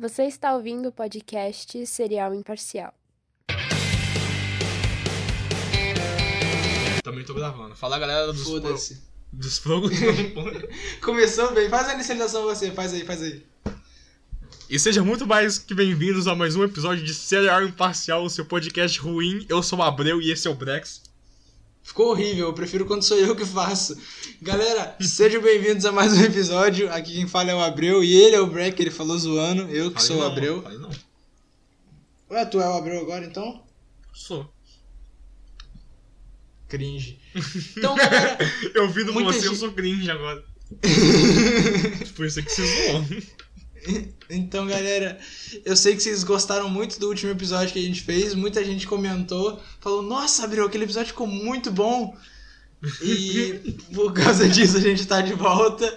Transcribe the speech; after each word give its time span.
Você 0.00 0.26
está 0.26 0.54
ouvindo 0.54 0.90
o 0.90 0.92
podcast 0.92 1.84
Serial 1.84 2.32
Imparcial. 2.32 2.94
Também 7.02 7.24
tô 7.24 7.34
gravando. 7.34 7.74
Fala 7.74 7.98
galera 7.98 8.32
dos 8.32 8.44
pro... 8.44 8.62
Foda-se. 8.62 9.02
dos 9.32 9.58
fogos. 9.58 9.90
Começou 11.02 11.52
bem. 11.52 11.68
Faz 11.68 11.88
a 11.88 11.94
inicialização 11.94 12.44
você. 12.44 12.70
Faz 12.70 12.94
aí, 12.94 13.04
faz 13.04 13.20
aí. 13.22 13.44
e 14.70 14.78
sejam 14.78 15.04
muito 15.04 15.26
mais 15.26 15.58
que 15.58 15.74
bem-vindos 15.74 16.28
a 16.28 16.34
mais 16.36 16.54
um 16.54 16.62
episódio 16.62 17.04
de 17.04 17.12
Serial 17.12 17.64
Imparcial, 17.64 18.22
o 18.22 18.30
seu 18.30 18.44
podcast 18.44 19.00
ruim. 19.00 19.44
Eu 19.48 19.64
sou 19.64 19.80
o 19.80 19.82
Abreu 19.82 20.22
e 20.22 20.30
esse 20.30 20.46
é 20.46 20.50
o 20.50 20.54
Brex. 20.54 21.07
Ficou 21.88 22.10
horrível. 22.10 22.48
Eu 22.48 22.52
prefiro 22.52 22.84
quando 22.84 23.02
sou 23.02 23.16
eu 23.16 23.34
que 23.34 23.46
faço. 23.46 23.96
Galera, 24.42 24.94
sejam 25.00 25.40
bem-vindos 25.40 25.86
a 25.86 25.90
mais 25.90 26.12
um 26.12 26.22
episódio. 26.22 26.92
Aqui 26.92 27.14
quem 27.14 27.26
fala 27.26 27.50
é 27.50 27.54
o 27.54 27.60
Abreu 27.62 28.04
e 28.04 28.14
ele 28.14 28.36
é 28.36 28.40
o 28.42 28.46
Breck. 28.46 28.78
Ele 28.78 28.90
falou 28.90 29.16
zoando. 29.16 29.62
Eu 29.70 29.90
que 29.90 29.94
Falei 30.02 30.06
sou 30.06 30.16
o 30.18 30.20
não, 30.20 30.26
Abreu. 30.26 30.62
Falei 30.62 30.78
não. 30.78 30.90
Ué, 32.30 32.44
tu 32.44 32.60
é 32.60 32.68
o 32.68 32.74
Abreu 32.74 33.00
agora 33.00 33.24
então? 33.24 33.64
Sou. 34.12 34.52
Cringe. 36.68 37.18
Então, 37.78 37.96
galera. 37.96 38.36
Eu 38.74 38.90
vi 38.90 39.04
do 39.04 39.14
você, 39.14 39.38
eu 39.38 39.42
gente- 39.44 39.56
sou 39.56 39.72
cringe 39.72 40.10
agora. 40.10 40.44
Por 42.14 42.26
isso 42.26 42.38
é 42.38 42.42
que 42.42 42.50
você 42.52 42.66
zoou. 42.66 43.04
Então, 44.30 44.66
galera, 44.66 45.18
eu 45.64 45.74
sei 45.76 45.96
que 45.96 46.02
vocês 46.02 46.22
gostaram 46.22 46.68
muito 46.68 47.00
do 47.00 47.08
último 47.08 47.32
episódio 47.32 47.72
que 47.72 47.78
a 47.78 47.82
gente 47.82 48.02
fez. 48.02 48.34
Muita 48.34 48.62
gente 48.64 48.86
comentou, 48.86 49.60
falou: 49.80 50.02
Nossa, 50.02 50.44
Abreu, 50.44 50.66
aquele 50.66 50.84
episódio 50.84 51.08
ficou 51.08 51.26
muito 51.26 51.70
bom. 51.70 52.16
E 53.02 53.74
por 53.94 54.12
causa 54.12 54.48
disso 54.48 54.76
a 54.76 54.80
gente 54.80 55.06
tá 55.06 55.20
de 55.22 55.32
volta. 55.34 55.94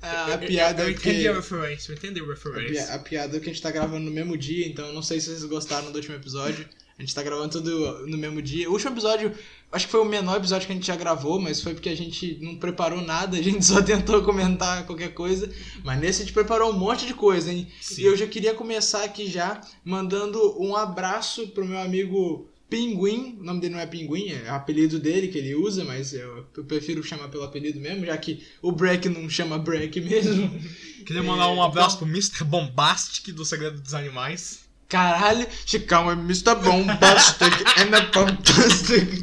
A, 0.00 0.34
a 0.34 0.38
piada 0.38 0.82
Eu 0.82 0.88
é 0.88 0.90
entendi 0.90 1.28
a 1.28 1.32
que. 1.32 1.36
referência, 1.36 1.92
eu 1.92 1.96
entendi 1.96 2.20
a 2.20 2.24
A, 2.24 2.26
pi- 2.26 2.78
a 2.94 2.98
piada 2.98 3.36
é 3.36 3.40
que 3.40 3.48
a 3.50 3.52
gente 3.52 3.62
tá 3.62 3.70
gravando 3.70 4.04
no 4.04 4.10
mesmo 4.10 4.36
dia, 4.36 4.66
então 4.66 4.86
eu 4.86 4.92
não 4.92 5.02
sei 5.02 5.20
se 5.20 5.26
vocês 5.26 5.44
gostaram 5.44 5.92
do 5.92 5.96
último 5.96 6.16
episódio. 6.16 6.68
A 6.98 7.02
gente 7.02 7.14
tá 7.14 7.22
gravando 7.22 7.48
tudo 7.50 8.06
no 8.06 8.18
mesmo 8.18 8.40
dia. 8.42 8.68
O 8.68 8.72
último 8.72 8.92
episódio, 8.92 9.32
acho 9.72 9.86
que 9.86 9.90
foi 9.92 10.00
o 10.00 10.04
menor 10.04 10.36
episódio 10.36 10.66
que 10.66 10.72
a 10.72 10.76
gente 10.76 10.86
já 10.86 10.94
gravou, 10.96 11.40
mas 11.40 11.60
foi 11.60 11.74
porque 11.74 11.88
a 11.88 11.96
gente 11.96 12.38
não 12.40 12.56
preparou 12.56 13.00
nada, 13.00 13.36
a 13.38 13.42
gente 13.42 13.64
só 13.64 13.82
tentou 13.82 14.22
comentar 14.22 14.86
qualquer 14.86 15.14
coisa. 15.14 15.50
Mas 15.82 15.98
nesse 16.00 16.22
a 16.22 16.24
gente 16.24 16.34
preparou 16.34 16.70
um 16.70 16.78
monte 16.78 17.06
de 17.06 17.14
coisa, 17.14 17.52
hein? 17.52 17.66
Sim. 17.80 18.02
E 18.02 18.04
eu 18.04 18.16
já 18.16 18.26
queria 18.26 18.54
começar 18.54 19.04
aqui 19.04 19.26
já 19.30 19.60
mandando 19.84 20.38
um 20.62 20.76
abraço 20.76 21.48
pro 21.48 21.66
meu 21.66 21.78
amigo 21.78 22.48
Pinguim. 22.68 23.36
O 23.40 23.44
nome 23.44 23.60
dele 23.60 23.74
não 23.74 23.80
é 23.80 23.86
Pinguim, 23.86 24.28
é 24.30 24.50
o 24.50 24.54
apelido 24.54 24.98
dele 24.98 25.28
que 25.28 25.38
ele 25.38 25.54
usa, 25.54 25.84
mas 25.84 26.12
eu, 26.14 26.46
eu 26.56 26.64
prefiro 26.64 27.02
chamar 27.02 27.28
pelo 27.28 27.44
apelido 27.44 27.78
mesmo, 27.80 28.06
já 28.06 28.16
que 28.16 28.42
o 28.62 28.70
Breck 28.72 29.08
não 29.08 29.28
chama 29.28 29.58
Breck 29.58 30.00
mesmo. 30.00 30.50
Queria 31.04 31.22
mandar 31.22 31.48
um 31.48 31.62
É, 31.62 31.66
abraço 31.66 31.98
pro 31.98 32.06
Mr. 32.06 32.44
Bombastic 32.44 33.34
do 33.34 33.44
Segredo 33.44 33.80
dos 33.80 33.92
Animais. 33.92 34.61
Caralho, 34.92 35.46
Chicão 35.64 36.10
é 36.10 36.12
Mr. 36.12 36.54
Bombastic 36.56 37.54
and 37.78 37.96
a 37.96 38.12
Fantastic. 38.12 39.22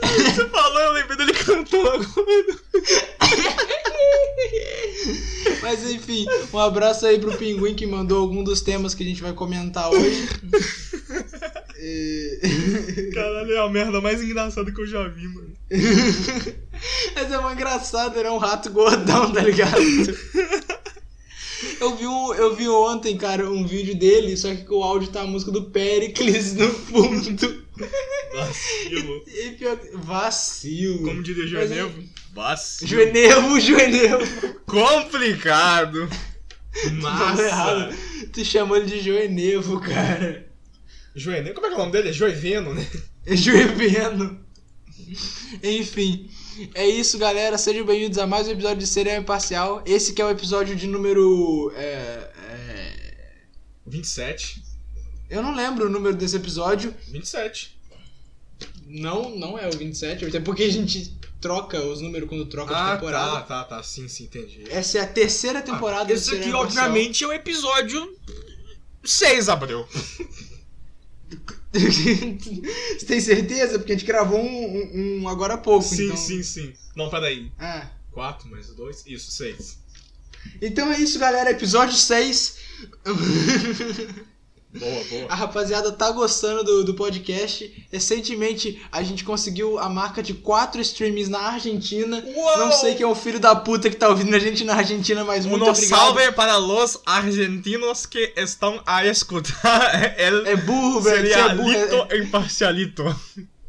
Você 0.00 0.48
falou, 0.50 0.78
eu 0.78 0.92
lembrei 0.92 1.16
dele 1.16 1.34
cantando 1.34 1.90
agora. 1.90 2.56
Mas 5.62 5.90
enfim, 5.90 6.26
um 6.52 6.58
abraço 6.60 7.06
aí 7.06 7.18
pro 7.18 7.36
Pinguim 7.36 7.74
que 7.74 7.86
mandou 7.86 8.20
algum 8.20 8.44
dos 8.44 8.60
temas 8.60 8.94
que 8.94 9.02
a 9.02 9.06
gente 9.06 9.20
vai 9.20 9.32
comentar 9.32 9.90
hoje. 9.90 10.28
Caralho, 13.12 13.52
é 13.52 13.58
a 13.58 13.68
merda 13.68 14.00
mais 14.00 14.22
engraçada 14.22 14.70
que 14.70 14.80
eu 14.80 14.86
já 14.86 15.08
vi, 15.08 15.26
mano. 15.26 15.52
Mas 17.14 17.32
é 17.32 17.38
uma 17.38 17.52
engraçado, 17.52 18.16
ele 18.16 18.28
é 18.28 18.30
um 18.30 18.38
rato 18.38 18.70
gordão, 18.70 19.32
tá 19.32 19.40
ligado? 19.40 19.74
Eu 21.82 21.96
vi, 21.96 22.06
um, 22.06 22.34
eu 22.34 22.54
vi 22.54 22.68
ontem, 22.68 23.16
cara, 23.16 23.50
um 23.50 23.66
vídeo 23.66 23.96
dele, 23.96 24.36
só 24.36 24.54
que 24.54 24.72
o 24.72 24.84
áudio 24.84 25.10
tá 25.10 25.22
a 25.22 25.26
música 25.26 25.50
do 25.50 25.64
Pericles 25.64 26.54
no 26.54 26.70
fundo. 26.70 27.64
Vacilo. 28.32 29.24
E 29.26 29.50
pior, 29.58 29.76
vacilo. 29.94 31.02
Como 31.02 31.22
diria 31.24 31.58
Mas 31.58 31.72
é-? 31.72 31.92
Vacilo. 32.32 32.88
Joenevo, 32.88 33.58
Joenevo. 33.60 34.60
Complicado. 34.64 36.08
Errado. 36.84 37.00
Massa. 37.00 37.90
Tu 38.32 38.44
chamou 38.44 38.76
ele 38.76 38.86
de 38.86 39.00
Joenevo, 39.00 39.80
cara. 39.80 40.46
Joanevo, 41.16 41.54
como 41.56 41.66
é 41.66 41.70
que 41.70 41.74
é 41.74 41.78
o 41.78 41.80
nome 41.80 41.92
dele? 41.92 42.10
É 42.10 42.12
Joiveno, 42.12 42.74
né? 42.74 42.86
É 43.26 43.34
Joeveno. 43.34 44.40
Enfim, 45.64 46.30
é 46.74 46.86
isso, 46.86 47.18
galera. 47.18 47.56
Sejam 47.58 47.84
bem-vindos 47.84 48.18
a 48.18 48.26
mais 48.26 48.46
um 48.48 48.52
episódio 48.52 48.78
de 48.78 48.86
Serial 48.86 49.20
Imparcial. 49.20 49.82
Esse 49.86 50.12
que 50.12 50.20
é 50.20 50.24
o 50.24 50.30
episódio 50.30 50.74
de 50.76 50.86
número. 50.86 51.72
É, 51.76 52.30
é... 52.48 53.12
27. 53.86 54.62
Eu 55.30 55.42
não 55.42 55.54
lembro 55.54 55.86
o 55.86 55.90
número 55.90 56.14
desse 56.16 56.36
episódio. 56.36 56.94
27. 57.08 57.78
Não, 58.86 59.30
não 59.36 59.58
é 59.58 59.66
o 59.68 59.72
27, 59.72 60.26
até 60.26 60.38
porque 60.40 60.64
a 60.64 60.70
gente 60.70 61.18
troca 61.40 61.80
os 61.80 62.00
números 62.00 62.28
quando 62.28 62.44
troca 62.46 62.74
de 62.74 62.80
Ah, 62.80 62.94
temporada. 62.94 63.30
tá, 63.40 63.42
tá, 63.42 63.64
tá. 63.64 63.82
Sim, 63.82 64.06
sim, 64.06 64.24
entendi. 64.24 64.64
Essa 64.68 64.98
é 64.98 65.00
a 65.00 65.06
terceira 65.06 65.62
temporada 65.62 66.04
do 66.04 66.12
Esse 66.12 66.36
aqui, 66.36 66.52
obviamente, 66.52 67.24
é 67.24 67.26
o 67.26 67.32
episódio 67.32 68.16
6, 69.02 69.48
Abreu. 69.48 69.88
Você 72.98 73.06
tem 73.06 73.20
certeza? 73.20 73.78
Porque 73.78 73.92
a 73.92 73.96
gente 73.96 74.06
gravou 74.06 74.38
um, 74.40 74.76
um- 74.76 75.20
um 75.22 75.28
agora 75.28 75.54
há 75.54 75.58
pouco. 75.58 75.84
Sim, 75.84 76.04
então... 76.06 76.16
sim, 76.16 76.42
sim. 76.42 76.72
Não, 76.94 77.08
peraí. 77.08 77.50
Ah. 77.58 77.88
4 78.12 78.48
mais 78.50 78.68
2? 78.68 79.04
Isso, 79.06 79.30
6. 79.32 79.78
Então 80.60 80.92
é 80.92 81.00
isso, 81.00 81.18
galera. 81.18 81.50
Episódio 81.50 81.96
6. 81.96 82.56
Boa, 84.74 85.04
boa. 85.04 85.26
A 85.28 85.34
rapaziada 85.34 85.92
tá 85.92 86.10
gostando 86.10 86.64
do, 86.64 86.82
do 86.84 86.94
podcast. 86.94 87.86
Recentemente 87.92 88.80
a 88.90 89.02
gente 89.02 89.22
conseguiu 89.22 89.78
a 89.78 89.88
marca 89.88 90.22
de 90.22 90.32
4 90.34 90.80
streamings 90.80 91.28
na 91.28 91.38
Argentina. 91.40 92.24
Uou! 92.34 92.58
Não 92.58 92.72
sei 92.72 92.94
quem 92.94 93.04
é 93.04 93.06
o 93.06 93.14
filho 93.14 93.38
da 93.38 93.54
puta 93.54 93.90
que 93.90 93.96
tá 93.96 94.08
ouvindo 94.08 94.34
a 94.34 94.38
gente 94.38 94.64
na 94.64 94.74
Argentina, 94.74 95.24
mas 95.24 95.44
muito 95.44 95.64
Um 95.64 95.68
obrigado. 95.68 95.88
salve 95.98 96.32
para 96.32 96.56
los 96.56 96.98
argentinos 97.04 98.06
que 98.06 98.32
estão 98.36 98.80
a 98.86 99.04
escutar 99.06 100.18
el 100.18 100.46
É 100.48 100.56
burro, 100.56 101.00
velho. 101.02 101.28
Você 101.28 101.34
é 101.34 101.54
burro. 101.54 101.68
serialito 101.70 102.16
imparcialito. 102.16 103.16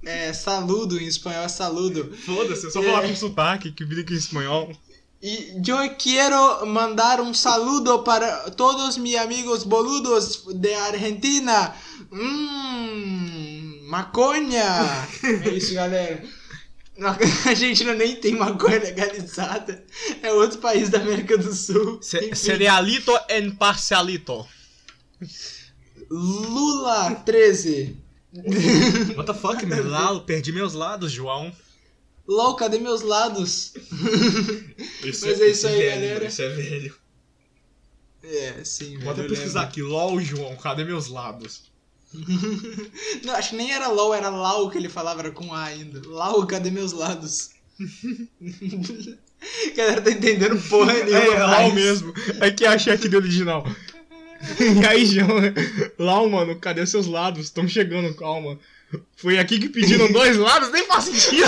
É, 0.06 0.28
é 0.30 0.34
saludo 0.34 1.00
em 1.00 1.06
espanhol, 1.06 1.44
é 1.44 1.50
saludo. 1.50 2.14
Foda-se, 2.26 2.68
é 2.68 2.70
só 2.70 2.82
É. 2.82 2.86
falar 2.86 3.08
com 3.08 3.16
sotaque 3.16 3.72
que 3.72 3.84
vira 3.86 4.04
que 4.04 4.14
em 4.14 4.18
espanhol. 4.18 4.72
E 5.24 5.62
eu 5.66 5.96
quero 5.96 6.66
mandar 6.66 7.22
um 7.22 7.34
saludo 7.34 8.04
para 8.04 8.52
todos 8.52 8.98
meus 8.98 9.22
amigos 9.22 9.64
boludos 9.64 10.44
de 10.54 10.74
Argentina. 10.74 11.74
Hum, 12.12 13.88
maconha. 13.88 14.66
É 15.46 15.50
isso, 15.50 15.74
galera. 15.76 16.22
Na 16.98 17.18
Argentina 17.48 17.94
nem 17.94 18.18
tem 18.18 18.36
maconha 18.36 18.80
legalizada. 18.80 19.86
É 20.22 20.34
outro 20.34 20.60
país 20.60 20.90
da 20.90 21.00
América 21.00 21.38
do 21.38 21.54
Sul. 21.54 22.00
Se 22.02 22.18
Enfim, 22.18 22.36
serialito 22.36 23.18
imparcialito. 23.30 24.46
Lula 26.12 27.16
13. 27.26 27.96
What 29.16 29.26
the 29.26 29.34
fuck, 29.34 29.66
meu 29.66 29.90
lado? 29.90 30.20
Perdi 30.24 30.52
meus 30.52 30.74
lados, 30.74 31.14
João. 31.14 31.50
LOL, 32.28 32.56
cadê 32.56 32.80
meus 32.80 33.02
lados? 33.02 33.74
Isso, 35.04 35.26
Mas 35.28 35.42
é 35.42 35.48
isso 35.48 35.68
aí, 35.68 35.78
velho, 35.78 36.02
galera. 36.02 36.26
Isso 36.26 36.42
é 36.42 36.50
velho. 36.50 36.96
É, 38.24 38.64
sim, 38.64 38.92
velho. 38.92 39.04
Bota 39.04 39.22
eu 39.22 39.30
pesquisar 39.30 39.62
lembro. 39.62 39.72
aqui, 39.72 39.82
LOL, 39.82 40.20
João, 40.22 40.56
cadê 40.56 40.86
meus 40.86 41.08
lados? 41.08 41.72
Não, 43.24 43.36
acho 43.36 43.50
que 43.50 43.56
nem 43.56 43.74
era 43.74 43.90
LOL, 43.90 44.14
era 44.14 44.30
LAU 44.30 44.70
que 44.70 44.78
ele 44.78 44.88
falava, 44.88 45.22
era 45.22 45.32
com 45.32 45.54
A 45.54 45.64
ainda. 45.64 46.02
LAU, 46.08 46.46
cadê 46.48 46.72
meus 46.72 46.94
lados? 46.94 47.50
Galera, 49.76 50.02
tá 50.02 50.12
entendendo 50.12 50.58
porra 50.70 50.94
nenhuma. 50.94 51.36
É, 51.36 51.44
LOL 51.44 51.74
mesmo. 51.74 52.14
É 52.40 52.52
que 52.52 52.66
achei 52.66 52.94
aqui 52.94 53.10
do 53.10 53.18
original. 53.18 53.66
E 54.60 54.86
aí, 54.86 55.06
João, 55.06 55.28
LOL, 55.98 56.30
mano, 56.30 56.56
cadê 56.60 56.86
seus 56.86 57.08
lados? 57.08 57.46
Estão 57.46 57.68
chegando, 57.68 58.16
calma. 58.16 58.58
Foi 59.16 59.40
aqui 59.40 59.60
que 59.60 59.70
pediram 59.70 60.12
dois 60.12 60.38
lados, 60.38 60.72
nem 60.72 60.86
faz 60.86 61.06
sentido. 61.06 61.48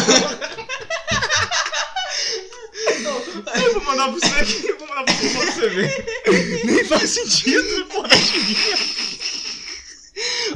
Eu 3.55 3.73
vou 3.73 3.83
mandar 3.83 4.09
pra 4.09 4.19
você 4.19 4.39
aqui, 4.39 4.67
eu 4.67 4.77
vou 4.77 4.87
mandar 4.87 5.03
pra 5.03 5.13
você 5.13 5.29
pra 5.29 5.51
você 5.51 5.69
ver. 5.69 6.65
Nem 6.65 6.85
faz 6.85 7.09
sentido, 7.09 7.85
porra, 7.87 8.09
tirinha. 8.09 8.77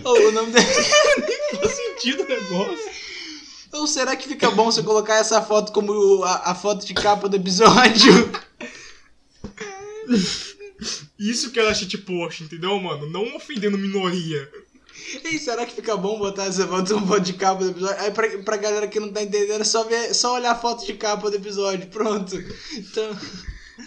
Ô, 0.03 0.11
o 0.11 0.31
nome 0.31 0.51
dele... 0.51 0.65
Nem 1.27 1.59
faz 1.59 1.75
sentido 1.75 2.23
o 2.23 2.27
negócio. 2.27 2.89
Ou 3.71 3.87
será 3.87 4.15
que 4.15 4.27
fica 4.27 4.49
bom 4.49 4.71
eu 4.71 4.83
colocar 4.83 5.15
essa 5.15 5.41
foto 5.41 5.71
como 5.71 6.23
a, 6.23 6.51
a 6.51 6.55
foto 6.55 6.85
de 6.85 6.93
capa 6.93 7.29
do 7.29 7.35
episódio? 7.35 8.31
Isso 11.19 11.51
que 11.51 11.59
ela 11.59 11.71
acha 11.71 11.85
post, 11.97 12.43
entendeu, 12.43 12.79
mano? 12.79 13.09
Não 13.09 13.35
ofendendo 13.35 13.77
minoria. 13.77 14.49
E 15.23 15.39
será 15.39 15.65
que 15.65 15.73
fica 15.73 15.97
bom 15.97 16.19
botar 16.19 16.45
essa 16.45 16.67
foto, 16.67 16.95
uma 16.95 17.07
foto 17.07 17.21
de 17.21 17.33
capa 17.33 17.63
do 17.63 17.71
episódio? 17.71 18.01
Aí 18.01 18.11
pra, 18.11 18.27
pra 18.39 18.57
galera 18.57 18.87
que 18.87 18.99
não 18.99 19.11
tá 19.11 19.21
entendendo, 19.21 19.61
é 19.61 19.63
só, 19.63 19.83
ver, 19.83 20.13
só 20.13 20.35
olhar 20.35 20.51
a 20.51 20.55
foto 20.55 20.85
de 20.85 20.93
capa 20.93 21.29
do 21.29 21.35
episódio. 21.35 21.87
Pronto. 21.87 22.35
Então. 22.75 23.17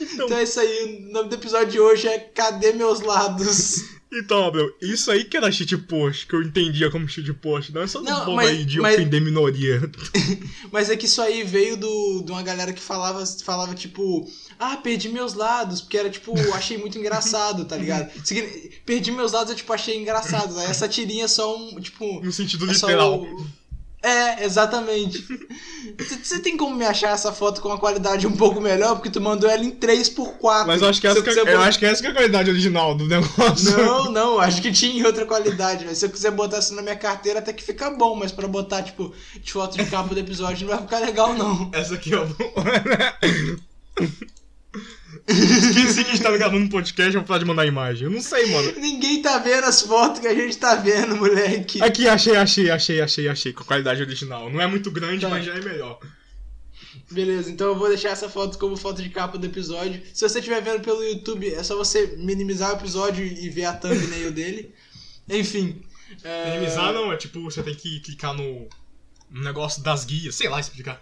Então 0.00 0.38
é 0.38 0.42
isso 0.42 0.58
aí. 0.58 1.06
O 1.08 1.12
nome 1.12 1.28
do 1.28 1.34
episódio 1.34 1.68
de 1.68 1.80
hoje 1.80 2.08
é 2.08 2.18
Cadê 2.18 2.72
Meus 2.72 3.00
Lados? 3.00 4.01
Então, 4.12 4.44
Abel, 4.44 4.70
isso 4.82 5.10
aí 5.10 5.24
que 5.24 5.36
era 5.36 5.50
shit 5.50 5.74
post, 5.78 6.26
que 6.26 6.34
eu 6.34 6.42
entendia 6.42 6.90
como 6.90 7.08
shit 7.08 7.32
post, 7.32 7.72
não 7.72 7.82
é 7.82 7.86
só 7.86 8.02
Não, 8.02 8.34
mas- 8.34 8.50
aí 8.50 8.64
de 8.64 8.78
mas- 8.78 8.94
ofender 8.94 9.20
minoria. 9.20 9.80
Mas 10.70 10.88
é 10.90 10.96
que 10.96 11.06
isso 11.06 11.20
aí 11.20 11.42
veio 11.44 11.76
do, 11.76 12.22
de 12.24 12.32
uma 12.32 12.42
galera 12.42 12.72
que 12.72 12.80
falava, 12.80 13.24
falava 13.44 13.74
tipo, 13.74 14.28
ah, 14.58 14.76
perdi 14.76 15.08
meus 15.08 15.34
lados, 15.34 15.80
porque 15.80 15.96
era 15.98 16.08
tipo, 16.10 16.32
achei 16.54 16.76
muito 16.78 16.98
engraçado, 16.98 17.64
tá 17.64 17.76
ligado? 17.76 18.10
Perdi 18.84 19.10
meus 19.10 19.32
lados, 19.32 19.50
eu 19.50 19.56
tipo, 19.56 19.72
achei 19.72 19.96
engraçado. 20.00 20.58
Essa 20.60 20.88
tirinha 20.88 21.24
é 21.24 21.28
só 21.28 21.56
um, 21.56 21.80
tipo. 21.80 22.20
No 22.22 22.32
sentido 22.32 22.70
é 22.70 22.74
só 22.74 22.86
literal. 22.86 23.26
É, 24.02 24.44
exatamente. 24.44 25.24
Você 26.22 26.40
tem 26.40 26.56
como 26.56 26.74
me 26.76 26.84
achar 26.84 27.10
essa 27.10 27.32
foto 27.32 27.60
com 27.60 27.68
uma 27.68 27.78
qualidade 27.78 28.26
um 28.26 28.32
pouco 28.36 28.60
melhor? 28.60 28.96
Porque 28.96 29.08
tu 29.10 29.20
mandou 29.20 29.48
ela 29.48 29.64
em 29.64 29.70
3x4. 29.70 30.66
Mas 30.66 30.82
eu 30.82 30.88
acho 30.88 31.00
que 31.00 31.06
essa, 31.06 31.18
eu 31.18 31.22
que, 31.22 31.30
eu 31.30 31.46
botar- 31.46 31.60
acho 31.60 31.78
que 31.78 31.86
essa 31.86 32.00
que 32.00 32.08
é 32.08 32.10
a 32.10 32.14
qualidade 32.14 32.50
original 32.50 32.94
do 32.96 33.06
negócio. 33.06 33.76
Não, 33.76 34.10
não, 34.10 34.38
acho 34.40 34.60
que 34.60 34.72
tinha 34.72 34.92
em 35.00 35.04
outra 35.06 35.24
qualidade, 35.24 35.84
mas 35.84 35.98
se 35.98 36.06
eu 36.06 36.10
quiser 36.10 36.32
botar 36.32 36.58
isso 36.58 36.74
na 36.74 36.82
minha 36.82 36.96
carteira 36.96 37.38
até 37.38 37.52
que 37.52 37.62
fica 37.62 37.90
bom, 37.90 38.16
mas 38.16 38.32
pra 38.32 38.48
botar, 38.48 38.82
tipo, 38.82 39.12
de 39.40 39.52
foto 39.52 39.76
de 39.78 39.84
capa 39.86 40.12
do 40.12 40.18
episódio 40.20 40.66
não 40.66 40.74
vai 40.74 40.82
ficar 40.84 40.98
legal, 40.98 41.34
não. 41.34 41.70
Essa 41.72 41.94
aqui, 41.94 42.10
ó. 42.14 42.26
Esqueci 45.28 46.04
que 46.04 46.10
a 46.10 46.14
gente 46.14 46.22
tava 46.22 46.36
gravando 46.36 46.64
um 46.64 46.68
podcast, 46.68 47.14
eu 47.14 47.20
vou 47.20 47.26
falar 47.26 47.38
de 47.38 47.44
mandar 47.44 47.64
imagem. 47.66 48.04
Eu 48.04 48.10
não 48.10 48.20
sei, 48.20 48.46
mano. 48.46 48.72
Ninguém 48.80 49.22
tá 49.22 49.38
vendo 49.38 49.64
as 49.64 49.82
fotos 49.82 50.20
que 50.20 50.26
a 50.26 50.34
gente 50.34 50.56
tá 50.58 50.74
vendo, 50.74 51.16
moleque. 51.16 51.80
Aqui, 51.82 52.08
achei, 52.08 52.36
achei, 52.36 52.70
achei, 52.70 53.00
achei, 53.00 53.28
achei, 53.28 53.52
com 53.52 53.62
a 53.62 53.66
qualidade 53.66 54.02
original. 54.02 54.50
Não 54.50 54.60
é 54.60 54.66
muito 54.66 54.90
grande, 54.90 55.20
Tá. 55.22 55.28
mas 55.28 55.44
já 55.44 55.54
é 55.54 55.60
melhor. 55.60 55.98
Beleza, 57.10 57.50
então 57.50 57.68
eu 57.68 57.78
vou 57.78 57.88
deixar 57.88 58.08
essa 58.10 58.28
foto 58.28 58.58
como 58.58 58.76
foto 58.76 59.02
de 59.02 59.08
capa 59.10 59.38
do 59.38 59.46
episódio. 59.46 60.02
Se 60.12 60.26
você 60.28 60.38
estiver 60.40 60.60
vendo 60.62 60.80
pelo 60.82 61.02
YouTube, 61.04 61.52
é 61.54 61.62
só 61.62 61.76
você 61.76 62.16
minimizar 62.18 62.70
o 62.72 62.76
episódio 62.78 63.24
e 63.24 63.48
ver 63.50 63.66
a 63.66 63.72
thumbnail 63.74 64.30
dele. 64.32 64.74
Enfim. 65.28 65.82
é, 66.24 66.50
Minimizar 66.56 66.92
não, 66.92 67.12
é 67.12 67.16
tipo, 67.16 67.40
você 67.42 67.62
tem 67.62 67.74
que 67.74 68.00
clicar 68.00 68.34
no 68.34 68.66
negócio 69.30 69.82
das 69.82 70.04
guias, 70.04 70.34
sei 70.34 70.48
lá 70.48 70.58
explicar. 70.58 71.00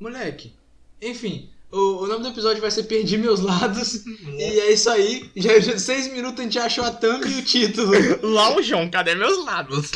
Moleque. 0.00 0.52
Enfim, 1.00 1.50
o, 1.72 2.04
o 2.04 2.06
nome 2.06 2.22
do 2.22 2.28
episódio 2.28 2.60
vai 2.60 2.70
ser 2.70 2.84
Perdi 2.84 3.16
Meus 3.18 3.40
Lados. 3.40 4.04
e 4.38 4.42
é 4.60 4.72
isso 4.72 4.88
aí. 4.90 5.30
Já, 5.34 5.58
já 5.58 5.78
seis 5.78 6.12
minutos 6.12 6.38
a 6.40 6.42
gente 6.44 6.58
achou 6.58 6.84
a 6.84 6.90
thumb 6.90 7.26
e 7.26 7.38
o 7.38 7.42
título. 7.44 7.90
Lá 8.22 8.54
o 8.56 8.62
João, 8.62 8.88
cadê 8.90 9.14
meus 9.14 9.44
lados? 9.44 9.90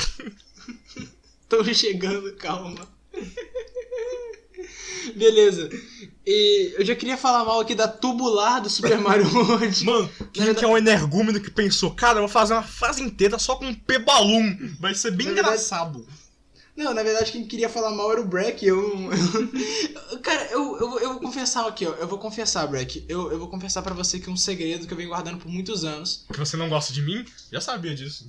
Tô 1.49 1.63
chegando, 1.73 2.33
calma. 2.37 2.89
Beleza. 5.15 5.71
E 6.27 6.75
eu 6.77 6.85
já 6.85 6.97
queria 6.97 7.17
falar 7.17 7.45
mal 7.45 7.61
aqui 7.61 7.75
da 7.75 7.87
tubular 7.87 8.61
do 8.61 8.69
Super 8.69 8.99
Mario 8.99 9.33
World. 9.33 9.85
Mano, 9.85 10.11
quem 10.33 10.53
que 10.55 10.65
é 10.65 10.69
um 10.69 10.77
energúmeno 10.77 11.41
que 11.41 11.51
pensou, 11.51 11.93
cara, 11.93 12.17
eu 12.19 12.23
vou 12.23 12.29
fazer 12.29 12.55
uma 12.55 12.63
fase 12.65 13.01
inteira 13.03 13.39
só 13.39 13.55
com 13.55 13.67
um 13.67 13.75
P-Balloon. 13.75 14.57
Vai 14.81 14.95
ser 14.95 15.13
bem 15.13 15.29
Na 15.29 15.35
verdade- 15.35 15.55
engraçado. 15.55 16.07
Não, 16.77 16.93
na 16.93 17.03
verdade 17.03 17.33
quem 17.33 17.47
queria 17.47 17.69
falar 17.71 17.91
mal 17.93 18.11
era 18.13 18.21
o 18.21 18.27
Breck. 18.27 18.67
Eu, 18.67 18.77
eu- 18.83 19.09
cara, 20.27 20.49
eu, 20.51 20.77
eu, 20.79 20.91
vou- 20.91 20.99
eu 21.01 21.09
vou 21.13 21.21
confessar 21.21 21.67
aqui, 21.67 21.87
ó. 21.87 21.93
Eu 21.95 22.09
vou 22.09 22.19
confessar, 22.19 22.67
Breck. 22.67 23.05
Eu, 23.09 23.31
eu 23.31 23.39
vou 23.39 23.49
confessar 23.49 23.83
pra 23.83 23.95
você 23.95 24.19
que 24.19 24.29
um 24.29 24.37
segredo 24.37 24.87
que 24.87 24.93
eu 24.93 24.97
venho 24.97 25.09
guardando 25.09 25.39
por 25.39 25.49
muitos 25.49 25.85
anos. 25.85 26.25
Que 26.33 26.39
você 26.39 26.57
não 26.57 26.69
gosta 26.69 26.93
de 26.93 27.01
mim? 27.03 27.25
Já 27.53 27.61
sabia 27.61 27.95
disso. 27.95 28.27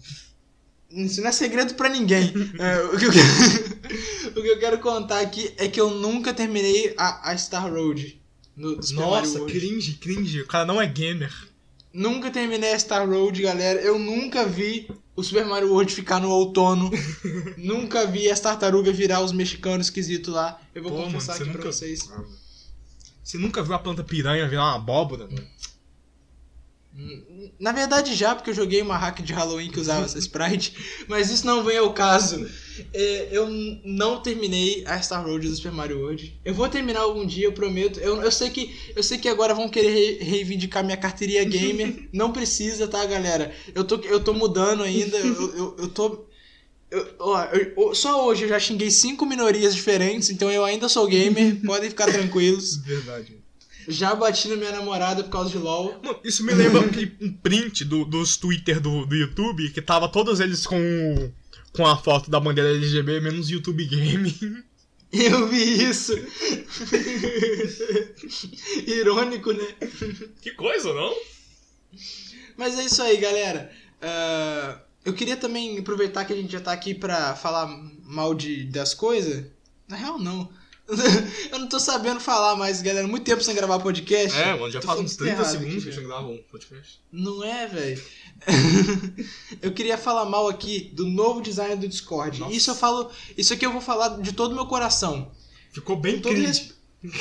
Isso 0.89 1.19
não 1.21 1.27
é 1.29 1.31
segredo 1.31 1.73
pra 1.73 1.89
ninguém. 1.89 2.31
É, 2.59 2.83
o, 2.83 2.97
que 2.97 3.05
eu 3.05 3.11
quero, 3.11 4.31
o 4.39 4.41
que 4.41 4.47
eu 4.47 4.59
quero 4.59 4.79
contar 4.79 5.19
aqui 5.21 5.53
é 5.57 5.67
que 5.67 5.79
eu 5.81 5.89
nunca 5.91 6.33
terminei 6.33 6.93
a, 6.97 7.31
a 7.31 7.37
Star 7.37 7.71
Road. 7.71 8.21
No, 8.55 8.75
Nossa, 8.93 9.39
cringe, 9.45 9.93
cringe. 9.95 10.41
O 10.41 10.47
cara 10.47 10.65
não 10.65 10.81
é 10.81 10.87
gamer. 10.87 11.31
Nunca 11.93 12.31
terminei 12.31 12.73
a 12.73 12.79
Star 12.79 13.07
Road, 13.09 13.41
galera. 13.41 13.79
Eu 13.81 13.97
nunca 13.99 14.45
vi 14.45 14.87
o 15.17 15.23
Super 15.23 15.45
Mario 15.45 15.71
World 15.71 15.93
ficar 15.93 16.19
no 16.19 16.29
outono. 16.29 16.91
nunca 17.57 18.05
vi 18.05 18.29
as 18.29 18.39
tartarugas 18.39 18.95
virar 18.95 19.21
os 19.21 19.31
mexicanos 19.31 19.87
esquisitos 19.87 20.31
lá. 20.31 20.61
Eu 20.75 20.83
vou 20.83 20.91
Pô, 20.91 20.97
mano, 20.99 21.11
confessar 21.11 21.33
você 21.33 21.41
aqui 21.41 21.49
nunca... 21.49 21.61
pra 21.63 21.71
vocês. 21.71 22.07
Mano. 22.07 22.27
Você 23.23 23.37
nunca 23.39 23.63
viu 23.63 23.73
a 23.73 23.79
planta 23.79 24.03
piranha 24.03 24.47
virar 24.47 24.63
uma 24.63 24.75
abóbora, 24.75 25.27
mano? 25.27 25.47
Na 27.59 27.71
verdade 27.71 28.15
já, 28.15 28.35
porque 28.35 28.51
eu 28.51 28.55
joguei 28.55 28.81
uma 28.81 28.97
hack 28.97 29.21
de 29.21 29.33
Halloween 29.33 29.71
que 29.71 29.79
usava 29.79 30.05
essa 30.05 30.17
sprite, 30.19 31.05
mas 31.07 31.31
isso 31.31 31.45
não 31.45 31.63
vem 31.63 31.77
ao 31.77 31.93
caso. 31.93 32.47
É, 32.93 33.27
eu 33.31 33.47
não 33.83 34.19
terminei 34.21 34.83
a 34.85 35.01
Star 35.01 35.25
Road 35.25 35.47
do 35.47 35.55
Super 35.55 35.71
Mario 35.71 35.99
World. 35.99 36.33
Eu 36.43 36.53
vou 36.53 36.67
terminar 36.69 37.01
algum 37.01 37.25
dia, 37.25 37.45
eu 37.45 37.53
prometo. 37.53 37.99
Eu, 37.99 38.21
eu, 38.21 38.31
sei, 38.31 38.49
que, 38.49 38.75
eu 38.95 39.03
sei 39.03 39.17
que 39.17 39.27
agora 39.29 39.53
vão 39.53 39.69
querer 39.69 39.89
re- 40.19 40.23
reivindicar 40.23 40.83
minha 40.83 40.97
carteirinha 40.97 41.43
gamer. 41.43 42.07
não 42.13 42.31
precisa, 42.31 42.87
tá, 42.87 43.05
galera? 43.05 43.51
Eu 43.73 43.83
tô, 43.83 43.95
eu 43.97 44.19
tô 44.23 44.33
mudando 44.33 44.83
ainda, 44.83 45.17
eu, 45.17 45.55
eu, 45.57 45.75
eu 45.79 45.87
tô... 45.89 46.25
eu- 46.91 47.07
ó, 47.19 47.43
eu- 47.45 47.95
só 47.95 48.25
hoje 48.27 48.43
eu 48.43 48.49
já 48.49 48.59
xinguei 48.59 48.91
cinco 48.91 49.25
minorias 49.25 49.73
diferentes, 49.75 50.29
então 50.29 50.51
eu 50.51 50.63
ainda 50.65 50.87
sou 50.89 51.07
gamer, 51.07 51.59
podem 51.65 51.89
ficar 51.89 52.07
tranquilos. 52.11 52.77
Verdade. 52.77 53.37
Já 53.89 54.13
bati 54.13 54.49
na 54.49 54.57
minha 54.57 54.71
namorada 54.71 55.23
por 55.23 55.29
causa 55.29 55.49
de 55.49 55.57
LOL. 55.57 55.97
Mano, 56.03 56.19
isso 56.21 56.43
me 56.43 56.53
lembra 56.53 56.81
um 56.81 57.31
print 57.31 57.85
do, 57.85 58.03
dos 58.03 58.35
Twitter 58.35 58.81
do, 58.81 59.05
do 59.05 59.15
YouTube, 59.15 59.69
que 59.71 59.81
tava 59.81 60.09
todos 60.09 60.41
eles 60.41 60.65
com, 60.67 60.75
o- 60.77 61.31
com 61.73 61.85
a 61.85 61.97
foto 61.97 62.29
da 62.29 62.39
bandeira 62.39 62.71
LGB, 62.71 63.21
menos 63.21 63.49
YouTube 63.49 63.85
Game. 63.85 64.33
Eu 65.11 65.47
vi 65.47 65.83
isso. 65.83 66.13
Irônico, 68.85 69.53
né? 69.53 69.65
Que 70.41 70.51
coisa, 70.51 70.93
não? 70.93 71.15
Mas 72.57 72.77
é 72.77 72.83
isso 72.83 73.01
aí, 73.01 73.15
galera. 73.15 73.71
Ah, 74.01 74.81
eu 75.05 75.13
queria 75.13 75.37
também 75.37 75.79
aproveitar 75.79 76.25
que 76.25 76.33
a 76.33 76.35
gente 76.35 76.51
já 76.51 76.59
tá 76.59 76.73
aqui 76.73 76.93
pra 76.93 77.35
falar 77.35 77.67
mal 78.03 78.35
de, 78.35 78.65
das 78.65 78.93
coisas. 78.93 79.45
Na 79.87 79.95
real, 79.95 80.19
não. 80.19 80.51
eu 81.51 81.59
não 81.59 81.67
tô 81.67 81.79
sabendo 81.79 82.19
falar 82.19 82.55
mais, 82.55 82.81
galera. 82.81 83.07
Muito 83.07 83.25
tempo 83.25 83.43
sem 83.43 83.53
gravar 83.53 83.79
podcast. 83.79 84.37
É, 84.37 84.53
mano, 84.53 84.71
já 84.71 84.81
faz 84.81 84.99
uns 84.99 85.11
tudo 85.15 85.25
30 85.25 85.41
errado 85.41 85.51
segundos 85.51 85.83
que 85.83 85.89
a 85.89 85.93
gente 85.93 86.05
grava 86.05 86.27
um 86.27 86.37
podcast. 86.49 86.99
Não 87.11 87.43
é, 87.43 87.67
velho. 87.67 88.01
eu 89.61 89.71
queria 89.73 89.97
falar 89.97 90.25
mal 90.25 90.47
aqui 90.47 90.91
do 90.93 91.05
novo 91.05 91.41
design 91.41 91.75
do 91.75 91.87
Discord. 91.87 92.39
Nossa. 92.39 92.53
Isso 92.53 92.71
eu 92.71 92.75
falo. 92.75 93.11
Isso 93.37 93.53
aqui 93.53 93.65
eu 93.65 93.71
vou 93.71 93.81
falar 93.81 94.19
de 94.21 94.31
todo 94.31 94.53
o 94.53 94.55
meu 94.55 94.65
coração. 94.65 95.29
Ficou 95.73 95.97
bem 95.97 96.15
Com 96.15 96.21
todo, 96.21 96.35
cringe. 96.35 96.73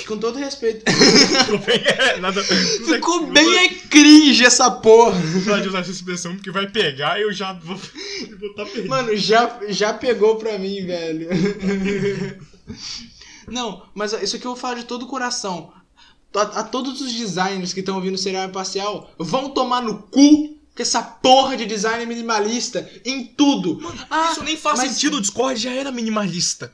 com 0.06 0.18
todo 0.18 0.38
respeito. 0.38 0.84
Ficou 0.90 1.58
bem... 1.58 1.82
É, 1.84 2.16
nada... 2.18 2.42
Ficou 2.42 3.22
não 3.22 3.32
bem 3.32 3.58
é 3.64 3.68
cringe 3.68 4.44
essa 4.44 4.70
porra. 4.70 5.18
Não 5.20 5.42
pode 5.42 5.68
usar 5.68 5.80
essa 5.80 5.90
expressão 5.90 6.34
porque 6.36 6.50
vai 6.50 6.70
pegar 6.70 7.18
e 7.18 7.22
eu 7.22 7.32
já 7.32 7.52
vou 7.52 7.76
vou 8.38 8.54
tá. 8.54 8.64
Mano, 8.86 9.16
já, 9.16 9.60
já 9.68 9.92
pegou 9.92 10.36
pra 10.36 10.58
mim, 10.58 10.86
velho. 10.86 11.28
Não, 13.46 13.82
mas 13.94 14.12
isso 14.12 14.36
aqui 14.36 14.44
eu 14.46 14.52
vou 14.52 14.60
falar 14.60 14.74
de 14.74 14.84
todo 14.84 15.04
o 15.04 15.08
coração. 15.08 15.72
A, 16.34 16.60
a 16.60 16.62
todos 16.64 17.00
os 17.00 17.12
designers 17.12 17.72
que 17.72 17.80
estão 17.80 17.96
ouvindo 17.96 18.14
o 18.14 18.18
Serial 18.18 18.44
Imparcial, 18.48 19.10
vão 19.18 19.50
tomar 19.50 19.80
no 19.82 20.02
cu 20.02 20.48
com 20.74 20.82
essa 20.82 21.02
porra 21.02 21.56
de 21.56 21.64
design 21.64 22.04
minimalista 22.04 22.90
em 23.04 23.24
tudo. 23.24 23.80
Ah, 24.10 24.32
Isso 24.32 24.44
nem 24.44 24.56
faz 24.56 24.78
mas- 24.78 24.90
sentido, 24.92 25.16
o 25.16 25.20
Discord 25.20 25.58
já 25.58 25.70
era 25.70 25.90
minimalista. 25.90 26.72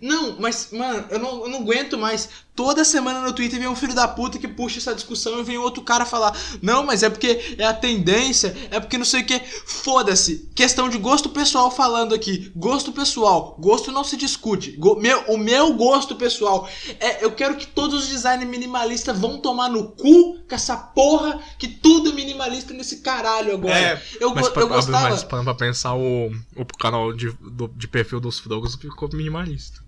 Não, 0.00 0.40
mas, 0.40 0.68
mano, 0.72 1.04
eu 1.10 1.18
não, 1.18 1.42
eu 1.44 1.48
não 1.50 1.58
aguento 1.60 1.98
mais. 1.98 2.28
Toda 2.54 2.84
semana 2.84 3.20
no 3.22 3.32
Twitter 3.32 3.58
vem 3.58 3.66
um 3.68 3.74
filho 3.74 3.94
da 3.94 4.06
puta 4.06 4.38
que 4.38 4.46
puxa 4.46 4.78
essa 4.78 4.94
discussão 4.94 5.40
e 5.40 5.42
vem 5.42 5.56
outro 5.56 5.82
cara 5.82 6.04
falar: 6.04 6.36
Não, 6.60 6.84
mas 6.84 7.02
é 7.02 7.08
porque 7.08 7.54
é 7.56 7.64
a 7.64 7.72
tendência, 7.72 8.54
é 8.70 8.78
porque 8.78 8.98
não 8.98 9.06
sei 9.06 9.22
o 9.22 9.24
que. 9.26 9.40
Foda-se. 9.66 10.50
Questão 10.54 10.88
de 10.88 10.98
gosto 10.98 11.30
pessoal 11.30 11.70
falando 11.70 12.14
aqui. 12.14 12.52
Gosto 12.54 12.92
pessoal. 12.92 13.56
Gosto 13.58 13.90
não 13.90 14.04
se 14.04 14.16
discute. 14.16 14.72
Go- 14.72 14.96
meu, 14.96 15.20
o 15.28 15.38
meu 15.38 15.72
gosto 15.74 16.14
pessoal. 16.14 16.68
É, 17.00 17.24
eu 17.24 17.32
quero 17.32 17.56
que 17.56 17.66
todos 17.66 18.02
os 18.04 18.08
designers 18.08 18.48
minimalistas 18.50 19.18
vão 19.18 19.38
tomar 19.38 19.70
no 19.70 19.88
cu 19.92 20.34
com 20.46 20.54
essa 20.54 20.76
porra 20.76 21.40
que 21.58 21.66
tudo 21.66 22.10
é 22.10 22.12
minimalista 22.12 22.74
nesse 22.74 22.98
caralho 22.98 23.54
agora. 23.54 23.74
É, 23.78 24.02
eu, 24.20 24.34
Mas, 24.34 24.48
go- 24.48 24.52
pra, 24.52 24.62
eu 24.62 24.68
gostava. 24.68 25.08
mas 25.10 25.24
pra 25.24 25.54
pensar, 25.54 25.94
o, 25.94 26.26
o 26.54 26.64
canal 26.78 27.12
de, 27.14 27.30
do- 27.40 27.68
de 27.74 27.88
perfil 27.88 28.20
dos 28.20 28.38
frogos 28.38 28.74
ficou 28.74 29.08
minimalista. 29.12 29.80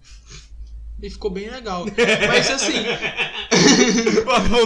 E 1.02 1.10
ficou 1.10 1.30
bem 1.30 1.50
legal. 1.50 1.84
Mas 2.28 2.50
assim. 2.50 2.72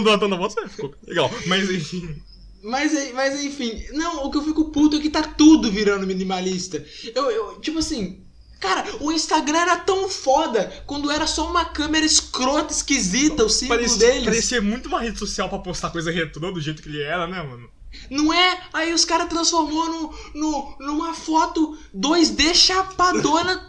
Não, 0.03 0.27
não, 0.27 0.37
você 0.37 0.67
ficou 0.67 0.93
legal. 1.05 1.29
Mas 1.47 1.69
enfim. 1.69 2.21
Mas, 2.61 3.13
mas 3.13 3.41
enfim, 3.41 3.85
não, 3.93 4.25
o 4.25 4.31
que 4.31 4.37
eu 4.37 4.43
fico 4.43 4.65
puto 4.65 4.97
é 4.97 4.99
que 4.99 5.09
tá 5.09 5.23
tudo 5.23 5.71
virando 5.71 6.05
minimalista. 6.05 6.85
Eu, 7.15 7.31
eu, 7.31 7.61
tipo 7.61 7.79
assim, 7.79 8.21
cara, 8.59 8.85
o 8.99 9.13
Instagram 9.13 9.59
era 9.59 9.77
tão 9.77 10.09
foda 10.09 10.83
quando 10.85 11.09
era 11.09 11.25
só 11.25 11.49
uma 11.49 11.63
câmera 11.63 12.05
escrota, 12.05 12.73
esquisita, 12.73 13.45
o 13.45 13.49
símbolo 13.49 13.97
deles. 13.97 14.25
parecia 14.25 14.61
muito 14.61 14.87
uma 14.87 14.99
rede 14.99 15.17
social 15.17 15.47
pra 15.47 15.59
postar 15.59 15.89
coisa 15.89 16.11
retrô 16.11 16.51
do 16.51 16.59
jeito 16.59 16.81
que 16.81 16.89
ele 16.89 17.01
era, 17.01 17.27
né, 17.27 17.41
mano? 17.41 17.69
Não 18.09 18.33
é? 18.33 18.61
Aí 18.73 18.93
os 18.93 19.05
caras 19.05 19.29
transformou 19.29 19.87
no, 19.87 20.13
no, 20.35 20.75
numa 20.79 21.13
foto 21.13 21.77
2D 21.95 22.53
chapadona 22.53 23.67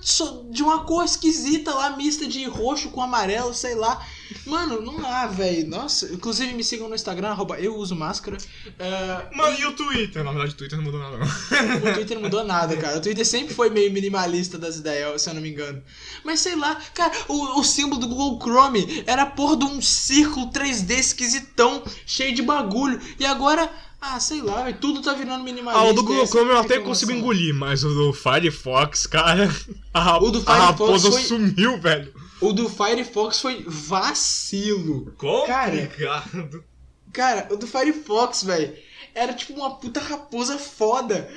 de 0.50 0.62
uma 0.62 0.84
cor 0.84 1.04
esquisita 1.04 1.74
lá, 1.74 1.96
mista 1.96 2.26
de 2.26 2.44
roxo 2.44 2.90
com 2.90 3.02
amarelo, 3.02 3.54
sei 3.54 3.74
lá. 3.74 4.04
Mano, 4.46 4.80
não 4.80 5.00
dá, 5.00 5.26
velho. 5.26 5.68
Nossa, 5.68 6.12
inclusive 6.12 6.52
me 6.52 6.62
sigam 6.62 6.88
no 6.88 6.94
Instagram, 6.94 7.28
arroba 7.28 7.58
eu 7.58 7.76
uso 7.76 7.96
máscara. 7.96 8.36
É, 8.78 9.36
Mano, 9.36 9.58
e 9.58 9.66
o 9.66 9.72
Twitter? 9.72 10.22
Na 10.22 10.30
verdade, 10.30 10.54
o 10.54 10.56
Twitter 10.56 10.78
não 10.78 10.84
mudou 10.84 11.00
nada, 11.00 11.18
não. 11.18 11.26
o 11.26 11.94
Twitter 11.94 12.16
não 12.16 12.22
mudou 12.22 12.44
nada, 12.44 12.76
cara. 12.76 12.98
O 12.98 13.00
Twitter 13.00 13.26
sempre 13.26 13.54
foi 13.54 13.70
meio 13.70 13.92
minimalista 13.92 14.56
das 14.58 14.76
ideias, 14.76 15.22
se 15.22 15.28
eu 15.30 15.34
não 15.34 15.42
me 15.42 15.50
engano. 15.50 15.82
Mas 16.24 16.40
sei 16.40 16.56
lá, 16.56 16.76
cara, 16.94 17.12
o, 17.28 17.60
o 17.60 17.64
símbolo 17.64 18.00
do 18.00 18.08
Google 18.08 18.38
Chrome 18.40 19.02
era 19.06 19.22
a 19.22 19.26
porra 19.26 19.56
de 19.56 19.64
um 19.64 19.82
círculo 19.82 20.50
3D 20.50 20.90
esquisitão, 20.98 21.82
cheio 22.06 22.34
de 22.34 22.42
bagulho. 22.42 23.00
E 23.18 23.26
agora, 23.26 23.70
ah, 24.00 24.19
sei 24.19 24.40
lá, 24.40 24.73
tudo 24.73 25.02
tá 25.02 25.12
virando 25.14 25.45
minimalista. 25.45 25.85
Ah, 25.87 25.90
o 25.90 25.92
do 25.92 26.02
Google 26.02 26.23
Essa 26.23 26.33
Chrome 26.33 26.50
eu 26.50 26.57
é 26.57 26.59
a 26.59 26.62
até 26.62 26.78
consigo 26.80 27.12
engolir, 27.12 27.54
mas 27.54 27.85
o 27.85 27.88
do 27.92 28.12
Firefox, 28.12 29.07
cara. 29.07 29.49
A, 29.92 30.19
O 30.19 30.30
do 30.30 30.38
a 30.38 30.42
Firefox 30.42 30.61
raposa 30.66 31.11
foi- 31.12 31.23
sumiu, 31.23 31.80
velho. 31.80 32.14
O 32.40 32.52
do 32.52 32.69
Firefox 32.71 33.40
foi 33.40 33.64
vacilo. 33.66 35.12
Cara. 35.47 35.71
Complicado. 35.83 36.64
Cara, 37.12 37.49
o 37.50 37.57
do 37.57 37.66
Firefox, 37.66 38.45
velho, 38.45 38.73
era 39.14 39.33
tipo 39.35 39.52
uma 39.54 39.75
puta 39.75 40.00
raposa 40.00 40.57
foda. 40.59 41.28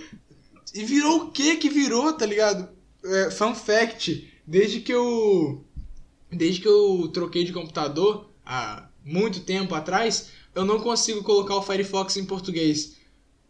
E 0.74 0.84
virou 0.84 1.24
o 1.24 1.32
que 1.32 1.58
que 1.58 1.70
virou, 1.70 2.14
tá 2.14 2.26
ligado? 2.26 2.70
É, 3.04 3.32
fun 3.32 3.54
fact, 3.56 4.32
desde 4.46 4.80
que 4.82 4.94
eu. 4.94 5.66
Desde 6.32 6.62
que 6.62 6.68
eu 6.68 7.10
troquei 7.14 7.44
de 7.44 7.52
computador, 7.54 8.30
há 8.46 8.88
muito 9.04 9.42
tempo 9.42 9.76
atrás, 9.76 10.30
eu 10.56 10.66
não 10.66 10.80
consigo 10.80 11.24
colocar 11.24 11.56
o 11.56 11.62
Firefox 11.62 12.18
em 12.18 12.26
português. 12.26 12.96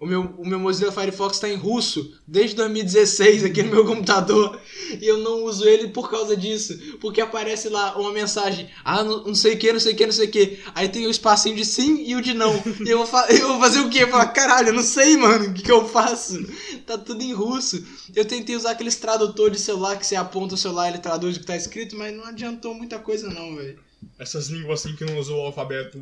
O 0.04 0.06
meu, 0.06 0.22
o 0.38 0.46
meu 0.46 0.60
Mozilla 0.60 0.92
Firefox 0.92 1.40
tá 1.40 1.48
em 1.48 1.56
russo 1.56 2.14
desde 2.28 2.58
2016 2.58 3.46
aqui 3.46 3.64
no 3.64 3.72
meu 3.72 3.86
computador. 3.86 4.60
E 5.00 5.08
eu 5.08 5.20
não 5.20 5.46
uso 5.46 5.66
ele 5.66 5.88
por 5.88 6.12
causa 6.12 6.36
disso. 6.36 6.78
Porque 7.00 7.22
aparece 7.22 7.70
lá 7.70 7.98
uma 7.98 8.12
mensagem. 8.12 8.70
Ah, 8.84 9.02
não, 9.02 9.34
sei 9.34 9.54
o 9.54 9.58
que, 9.58 9.72
não 9.72 9.80
sei 9.80 9.94
o 9.94 9.96
que, 9.96 10.06
não 10.06 10.12
sei 10.12 10.28
o 10.28 10.32
que. 10.32 10.60
Aí 10.76 10.90
tem 10.90 11.08
o 11.08 11.10
espacinho 11.10 11.56
de 11.56 11.64
sim 11.64 12.04
e 12.06 12.18
o 12.18 12.22
de 12.22 12.34
não. 12.34 12.54
E 12.86 12.90
eu 12.90 13.06
vou, 13.06 13.20
eu 13.30 13.48
vou 13.48 13.60
fazer 13.62 13.80
o 13.80 13.90
quê? 13.90 14.06
Falar, 14.06 14.28
caralho, 14.28 14.70
eu 14.70 14.74
não 14.74 14.84
sei, 14.84 15.16
mano, 15.16 15.46
o 15.46 15.54
que, 15.54 15.64
que 15.64 15.72
eu 15.72 15.88
faço? 15.88 16.38
Tá 16.86 16.98
tudo 16.98 17.24
em 17.24 17.32
russo. 17.32 17.82
Eu 18.14 18.26
tentei 18.26 18.58
usar 18.58 18.72
aqueles 18.72 18.98
tradutores 18.98 19.60
de 19.60 19.64
celular 19.64 19.98
que 19.98 20.06
você 20.06 20.18
aponta 20.18 20.56
o 20.56 20.58
celular 20.58 20.88
e 20.88 20.90
ele 20.92 21.00
traduz 21.00 21.38
o 21.38 21.40
que 21.40 21.46
tá 21.46 21.56
escrito, 21.56 21.96
mas 21.96 22.14
não 22.14 22.26
adiantou 22.26 22.74
muita 22.74 23.00
coisa 23.00 23.30
não, 23.30 23.56
velho. 23.56 23.80
Essas 24.20 24.50
línguas 24.50 24.82
assim 24.82 24.98
que 24.98 25.06
não 25.06 25.18
usam 25.18 25.38
o 25.38 25.46
alfabeto 25.46 25.98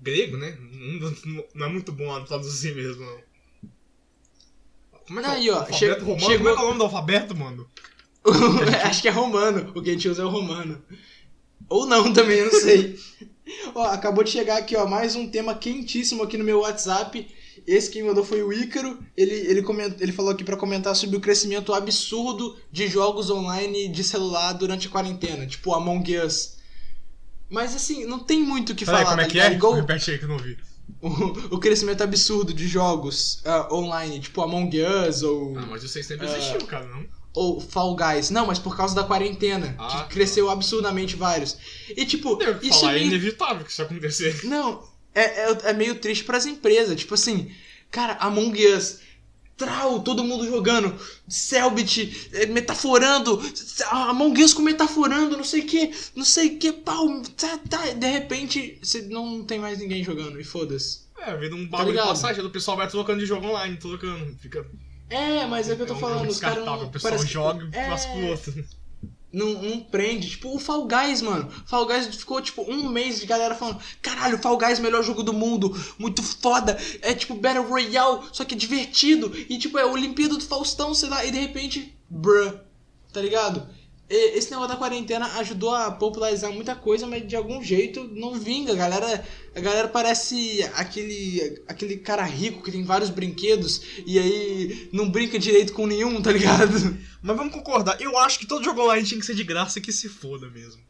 grego, 0.00 0.36
né? 0.36 0.56
Não, 1.54 1.66
é 1.66 1.68
muito 1.68 1.92
bom 1.92 2.22
traduzir 2.24 2.74
mesmo, 2.74 3.04
não. 3.04 3.28
Como 5.06 5.20
é 5.20 5.22
que 5.22 5.28
é? 5.28 5.32
Aí, 5.32 5.50
ó, 5.50 5.64
che- 5.72 5.90
romano? 5.92 6.20
chegou- 6.20 6.36
Como 6.38 6.48
é 6.48 6.54
que 6.54 6.60
é 6.60 6.62
o 6.62 6.66
nome 6.66 6.78
do 6.78 6.84
alfabeto, 6.84 7.36
mano? 7.36 7.68
Acho 8.84 9.02
que 9.02 9.08
é 9.08 9.10
romano. 9.10 9.72
O 9.74 9.82
que 9.82 9.90
a 9.90 9.92
gente 9.92 10.08
usa 10.08 10.22
é 10.22 10.24
o 10.24 10.28
romano. 10.28 10.82
Ou 11.68 11.86
não 11.86 12.12
também, 12.12 12.38
eu 12.38 12.52
não 12.52 12.60
sei. 12.60 12.98
ó, 13.74 13.84
acabou 13.86 14.22
de 14.22 14.30
chegar 14.30 14.58
aqui, 14.58 14.76
ó, 14.76 14.86
mais 14.86 15.14
um 15.16 15.28
tema 15.28 15.54
quentíssimo 15.54 16.22
aqui 16.22 16.36
no 16.36 16.44
meu 16.44 16.60
WhatsApp. 16.60 17.26
Esse 17.66 17.90
quem 17.90 18.02
mandou 18.02 18.24
foi 18.24 18.42
o 18.42 18.52
Ícaro. 18.52 18.98
Ele, 19.16 19.32
ele, 19.34 19.62
coment... 19.62 19.94
ele 20.00 20.12
falou 20.12 20.30
aqui 20.30 20.44
pra 20.44 20.56
comentar 20.56 20.94
sobre 20.94 21.16
o 21.16 21.20
crescimento 21.20 21.72
absurdo 21.74 22.56
de 22.70 22.86
jogos 22.88 23.30
online 23.30 23.88
de 23.88 24.04
celular 24.04 24.52
durante 24.52 24.86
a 24.88 24.90
quarentena, 24.90 25.46
tipo 25.46 25.74
Among 25.74 26.16
Us. 26.18 26.57
Mas 27.50 27.74
assim, 27.74 28.04
não 28.04 28.18
tem 28.18 28.42
muito 28.42 28.72
o 28.72 28.74
que 28.74 28.84
Peraí, 28.84 29.02
falar. 29.04 29.10
como 29.16 29.20
é 29.22 29.24
tá 29.24 29.30
que 29.30 29.40
é? 29.40 29.52
Igual 29.52 29.74
Repete 29.74 30.10
aí 30.10 30.18
que 30.18 30.24
eu 30.24 30.28
não 30.28 30.38
vi. 30.38 30.56
o, 31.00 31.08
o 31.56 31.58
crescimento 31.58 32.02
absurdo 32.02 32.52
de 32.52 32.66
jogos 32.68 33.40
ah, 33.44 33.68
online, 33.72 34.20
tipo 34.20 34.40
Among 34.42 34.70
Us 34.82 35.22
ou. 35.22 35.56
Ah, 35.58 35.66
mas 35.70 35.82
vocês 35.82 36.04
sempre 36.06 36.26
Ah. 36.26 36.36
existiu, 36.36 36.66
cara, 36.66 36.86
não? 36.86 37.06
ou 37.34 37.60
Fall 37.60 37.94
Guys. 37.94 38.30
Não, 38.30 38.46
mas 38.46 38.58
por 38.58 38.76
causa 38.76 38.94
da 38.94 39.04
quarentena, 39.04 39.76
Ah, 39.78 40.04
que 40.08 40.14
cresceu 40.14 40.50
absurdamente 40.50 41.14
vários. 41.14 41.56
E 41.96 42.04
tipo, 42.04 42.34
Devo 42.36 42.58
isso 42.66 42.80
falar, 42.80 42.92
é 42.92 42.96
é 42.96 42.98
meio... 43.00 43.06
inevitável 43.12 43.64
que 43.64 43.70
isso 43.70 43.82
acontecer. 43.82 44.40
Não, 44.44 44.82
é, 45.14 45.44
é, 45.50 45.58
é 45.64 45.72
meio 45.72 45.94
triste 45.96 46.24
pras 46.24 46.46
empresas. 46.46 46.96
Tipo 46.98 47.14
assim, 47.14 47.50
cara, 47.90 48.14
Among 48.20 48.66
Us. 48.74 49.00
Trau, 49.58 50.00
todo 50.00 50.22
mundo 50.24 50.46
jogando. 50.46 50.94
Selbit, 51.28 52.30
é, 52.32 52.46
metaforando. 52.46 53.42
Among 53.90 54.42
Us 54.42 54.54
com 54.54 54.62
metaforando, 54.62 55.36
não 55.36 55.42
sei 55.44 55.62
o 55.62 55.66
que, 55.66 55.90
não 56.14 56.24
sei 56.24 56.46
o 56.54 56.58
que, 56.58 56.72
pau. 56.72 57.20
Tá, 57.36 57.58
tá. 57.68 57.86
De 57.92 58.06
repente, 58.06 58.78
você 58.82 59.02
não 59.02 59.42
tem 59.42 59.58
mais 59.58 59.78
ninguém 59.80 60.02
jogando. 60.04 60.40
E 60.40 60.44
foda-se. 60.44 61.00
É, 61.20 61.36
vira 61.36 61.54
um 61.56 61.66
bagulho 61.66 61.86
de 61.88 61.92
ligado? 61.94 62.08
passagem, 62.10 62.44
o 62.44 62.50
pessoal 62.50 62.76
vai 62.76 62.88
trocando 62.88 63.18
de 63.18 63.26
jogo 63.26 63.46
online, 63.48 63.76
trocando. 63.76 64.32
Fica. 64.40 64.64
É, 65.10 65.44
mas 65.46 65.68
é 65.68 65.72
o 65.72 65.76
que 65.76 65.82
eu 65.82 65.86
tô 65.86 65.94
é 65.94 65.96
um 65.96 66.00
falando. 66.00 66.18
jogo 66.20 66.30
Os 66.30 66.38
caras 66.40 66.64
não. 66.64 66.84
o 66.84 66.90
pessoal 66.90 67.10
parece 67.10 67.26
que- 67.26 67.32
joga 67.32 67.64
e 67.72 67.76
é, 67.76 67.88
passa 67.88 68.08
pro 68.08 68.26
outro. 68.26 68.64
Não, 69.38 69.62
não 69.62 69.80
prende. 69.80 70.30
Tipo, 70.30 70.54
o 70.54 70.58
Fall 70.58 70.86
Guys, 70.86 71.22
mano. 71.22 71.48
Fall 71.66 71.86
Guys 71.86 72.06
ficou, 72.16 72.42
tipo, 72.42 72.62
um 72.62 72.88
mês 72.88 73.20
de 73.20 73.26
galera 73.26 73.54
falando: 73.54 73.80
caralho, 74.02 74.38
Fall 74.38 74.58
Guys, 74.58 74.80
melhor 74.80 75.04
jogo 75.04 75.22
do 75.22 75.32
mundo, 75.32 75.72
muito 75.98 76.22
foda. 76.22 76.76
É 77.00 77.14
tipo 77.14 77.34
Battle 77.34 77.68
Royale, 77.68 78.22
só 78.32 78.44
que 78.44 78.54
é 78.54 78.58
divertido. 78.58 79.32
E, 79.48 79.56
tipo, 79.58 79.78
é 79.78 79.86
Olimpíada 79.86 80.36
do 80.36 80.44
Faustão, 80.44 80.92
sei 80.92 81.08
lá. 81.08 81.24
E 81.24 81.30
de 81.30 81.38
repente, 81.38 81.96
bruh, 82.10 82.58
tá 83.12 83.20
ligado? 83.20 83.68
Esse 84.10 84.50
negócio 84.50 84.70
da 84.70 84.76
quarentena 84.76 85.26
ajudou 85.38 85.74
a 85.74 85.90
popularizar 85.90 86.50
muita 86.50 86.74
coisa, 86.74 87.06
mas 87.06 87.26
de 87.28 87.36
algum 87.36 87.62
jeito 87.62 88.04
não 88.14 88.34
vinga. 88.34 88.72
A 88.72 88.76
galera, 88.76 89.24
a 89.54 89.60
galera 89.60 89.88
parece 89.88 90.62
aquele, 90.74 91.62
aquele 91.68 91.98
cara 91.98 92.22
rico 92.22 92.62
que 92.62 92.72
tem 92.72 92.84
vários 92.84 93.10
brinquedos 93.10 93.82
e 94.06 94.18
aí 94.18 94.88
não 94.92 95.10
brinca 95.10 95.38
direito 95.38 95.74
com 95.74 95.86
nenhum, 95.86 96.22
tá 96.22 96.32
ligado? 96.32 96.96
Mas 97.22 97.36
vamos 97.36 97.52
concordar, 97.52 98.00
eu 98.00 98.16
acho 98.16 98.38
que 98.38 98.46
todo 98.46 98.64
jogo 98.64 98.82
online 98.82 99.06
tinha 99.06 99.20
que 99.20 99.26
ser 99.26 99.34
de 99.34 99.44
graça 99.44 99.78
e 99.78 99.82
que 99.82 99.92
se 99.92 100.08
foda 100.08 100.48
mesmo. 100.48 100.80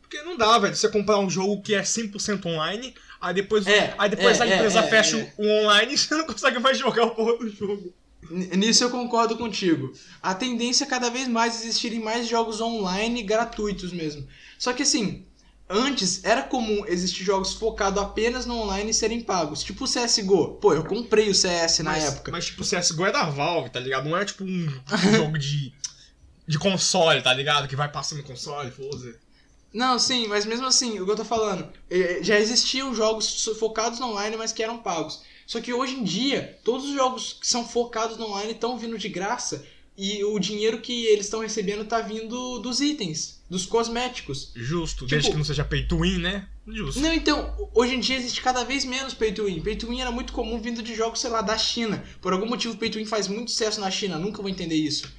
Porque 0.00 0.22
não 0.22 0.36
dá, 0.36 0.58
velho, 0.58 0.74
você 0.74 0.88
comprar 0.88 1.18
um 1.18 1.28
jogo 1.28 1.60
que 1.60 1.74
é 1.74 1.82
100% 1.82 2.46
online, 2.46 2.94
aí 3.20 3.34
depois, 3.34 3.66
É, 3.66 3.94
aí 3.98 4.08
depois 4.08 4.40
é, 4.40 4.42
a 4.42 4.46
empresa 4.46 4.80
é, 4.80 4.84
é, 4.84 4.88
fecha 4.88 5.16
é. 5.16 5.32
o 5.36 5.46
online 5.46 5.94
e 5.94 5.98
você 5.98 6.14
não 6.14 6.26
consegue 6.26 6.58
mais 6.58 6.78
jogar 6.78 7.04
o 7.04 7.10
porra 7.10 7.36
do 7.36 7.48
jogo. 7.48 7.92
Nisso 8.30 8.84
eu 8.84 8.90
concordo 8.90 9.36
contigo. 9.36 9.92
A 10.22 10.34
tendência 10.34 10.84
é 10.84 10.88
cada 10.88 11.08
vez 11.08 11.28
mais 11.28 11.60
existirem 11.60 12.00
mais 12.00 12.28
jogos 12.28 12.60
online 12.60 13.22
gratuitos 13.22 13.92
mesmo. 13.92 14.26
Só 14.58 14.72
que 14.72 14.82
assim, 14.82 15.24
antes 15.68 16.24
era 16.24 16.42
comum 16.42 16.84
existir 16.86 17.22
jogos 17.22 17.52
focados 17.52 18.02
apenas 18.02 18.44
no 18.44 18.56
online 18.56 18.90
e 18.90 18.94
serem 18.94 19.20
pagos. 19.20 19.62
Tipo 19.62 19.84
o 19.84 19.88
CSGO. 19.88 20.58
Pô, 20.60 20.74
eu 20.74 20.84
comprei 20.84 21.30
o 21.30 21.34
CS 21.34 21.78
na 21.80 21.92
mas, 21.92 22.04
época. 22.04 22.32
Mas 22.32 22.46
tipo, 22.46 22.62
o 22.62 22.66
CSGO 22.66 23.06
é 23.06 23.12
da 23.12 23.24
Valve, 23.24 23.70
tá 23.70 23.78
ligado? 23.78 24.08
Não 24.08 24.16
é 24.16 24.24
tipo 24.24 24.44
um 24.44 24.68
jogo 25.14 25.38
de, 25.38 25.72
de 26.46 26.58
console, 26.58 27.22
tá 27.22 27.32
ligado? 27.32 27.68
Que 27.68 27.76
vai 27.76 27.90
passando 27.90 28.22
console, 28.24 28.70
foda 28.70 29.14
Não, 29.72 29.98
sim, 29.98 30.26
mas 30.26 30.44
mesmo 30.44 30.66
assim, 30.66 30.98
o 30.98 31.04
que 31.04 31.12
eu 31.12 31.16
tô 31.16 31.24
falando, 31.24 31.68
eh, 31.88 32.18
já 32.20 32.38
existiam 32.38 32.94
jogos 32.94 33.44
focados 33.58 34.00
no 34.00 34.08
online, 34.08 34.36
mas 34.36 34.52
que 34.52 34.62
eram 34.62 34.78
pagos. 34.78 35.22
Só 35.48 35.62
que 35.62 35.72
hoje 35.72 35.94
em 35.94 36.04
dia, 36.04 36.58
todos 36.62 36.84
os 36.90 36.94
jogos 36.94 37.38
que 37.40 37.46
são 37.48 37.66
focados 37.66 38.18
no 38.18 38.26
online 38.26 38.52
estão 38.52 38.76
vindo 38.78 38.98
de 38.98 39.08
graça 39.08 39.64
e 39.96 40.22
o 40.22 40.38
dinheiro 40.38 40.82
que 40.82 41.06
eles 41.06 41.24
estão 41.24 41.40
recebendo 41.40 41.86
tá 41.86 42.02
vindo 42.02 42.58
dos 42.58 42.82
itens, 42.82 43.40
dos 43.48 43.64
cosméticos. 43.64 44.52
Justo, 44.54 45.06
Tipo- 45.06 45.10
desde 45.10 45.30
que 45.30 45.36
não 45.38 45.44
seja 45.44 45.64
pay 45.64 45.86
to 45.88 46.00
win, 46.02 46.18
né? 46.18 46.46
Justo. 46.66 47.00
Não, 47.00 47.14
então, 47.14 47.70
hoje 47.74 47.94
em 47.94 48.00
dia 48.00 48.16
existe 48.18 48.42
cada 48.42 48.62
vez 48.62 48.84
menos 48.84 49.14
pay 49.14 49.32
to 49.32 49.46
win. 49.46 49.62
Pay 49.62 49.76
to 49.76 49.88
win 49.88 50.02
era 50.02 50.10
muito 50.12 50.34
comum 50.34 50.60
vindo 50.60 50.82
de 50.82 50.94
jogos, 50.94 51.18
sei 51.18 51.30
lá, 51.30 51.40
da 51.40 51.56
China. 51.56 52.04
Por 52.20 52.34
algum 52.34 52.46
motivo, 52.46 52.76
pay 52.76 52.90
to 52.90 52.98
win 52.98 53.06
faz 53.06 53.26
muito 53.26 53.50
sucesso 53.50 53.80
na 53.80 53.90
China, 53.90 54.18
nunca 54.18 54.42
vou 54.42 54.50
entender 54.50 54.76
isso. 54.76 55.10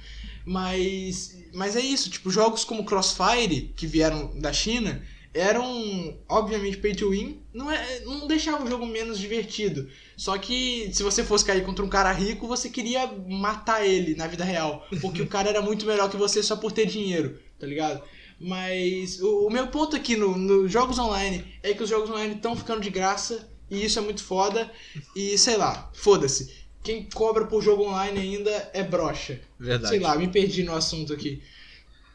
Mas, 0.46 1.36
mas 1.52 1.74
é 1.74 1.80
isso, 1.80 2.08
tipo, 2.08 2.30
jogos 2.30 2.62
como 2.64 2.84
Crossfire, 2.84 3.72
que 3.76 3.84
vieram 3.86 4.30
da 4.38 4.52
China, 4.52 5.02
eram, 5.32 6.18
obviamente, 6.28 6.78
pay 6.78 6.94
to 6.94 7.10
win. 7.10 7.40
Não, 7.52 7.70
é, 7.70 8.00
não 8.00 8.26
deixava 8.26 8.64
o 8.64 8.68
jogo 8.68 8.86
menos 8.86 9.18
divertido. 9.18 9.88
Só 10.16 10.36
que 10.36 10.90
se 10.92 11.02
você 11.02 11.22
fosse 11.22 11.44
cair 11.44 11.64
contra 11.64 11.84
um 11.84 11.88
cara 11.88 12.12
rico, 12.12 12.46
você 12.46 12.68
queria 12.68 13.06
matar 13.28 13.86
ele 13.86 14.14
na 14.14 14.26
vida 14.26 14.44
real. 14.44 14.86
Porque 15.00 15.22
o 15.22 15.26
cara 15.26 15.48
era 15.48 15.62
muito 15.62 15.86
melhor 15.86 16.10
que 16.10 16.16
você 16.16 16.42
só 16.42 16.56
por 16.56 16.72
ter 16.72 16.86
dinheiro, 16.86 17.38
tá 17.58 17.66
ligado? 17.66 18.02
Mas 18.40 19.20
o, 19.20 19.46
o 19.46 19.50
meu 19.50 19.66
ponto 19.68 19.94
aqui 19.94 20.16
nos 20.16 20.36
no 20.36 20.66
jogos 20.66 20.98
online 20.98 21.44
é 21.62 21.74
que 21.74 21.82
os 21.82 21.90
jogos 21.90 22.10
online 22.10 22.34
estão 22.34 22.56
ficando 22.56 22.80
de 22.80 22.90
graça 22.90 23.48
e 23.70 23.84
isso 23.84 23.98
é 23.98 24.02
muito 24.02 24.24
foda. 24.24 24.70
E 25.14 25.38
sei 25.38 25.56
lá, 25.56 25.90
foda-se. 25.92 26.58
Quem 26.82 27.04
cobra 27.04 27.44
por 27.44 27.62
jogo 27.62 27.84
online 27.84 28.18
ainda 28.18 28.70
é 28.72 28.82
brocha. 28.82 29.40
Verdade. 29.58 29.90
Sei 29.90 30.00
lá, 30.00 30.16
me 30.16 30.28
perdi 30.28 30.62
no 30.62 30.74
assunto 30.74 31.12
aqui. 31.12 31.42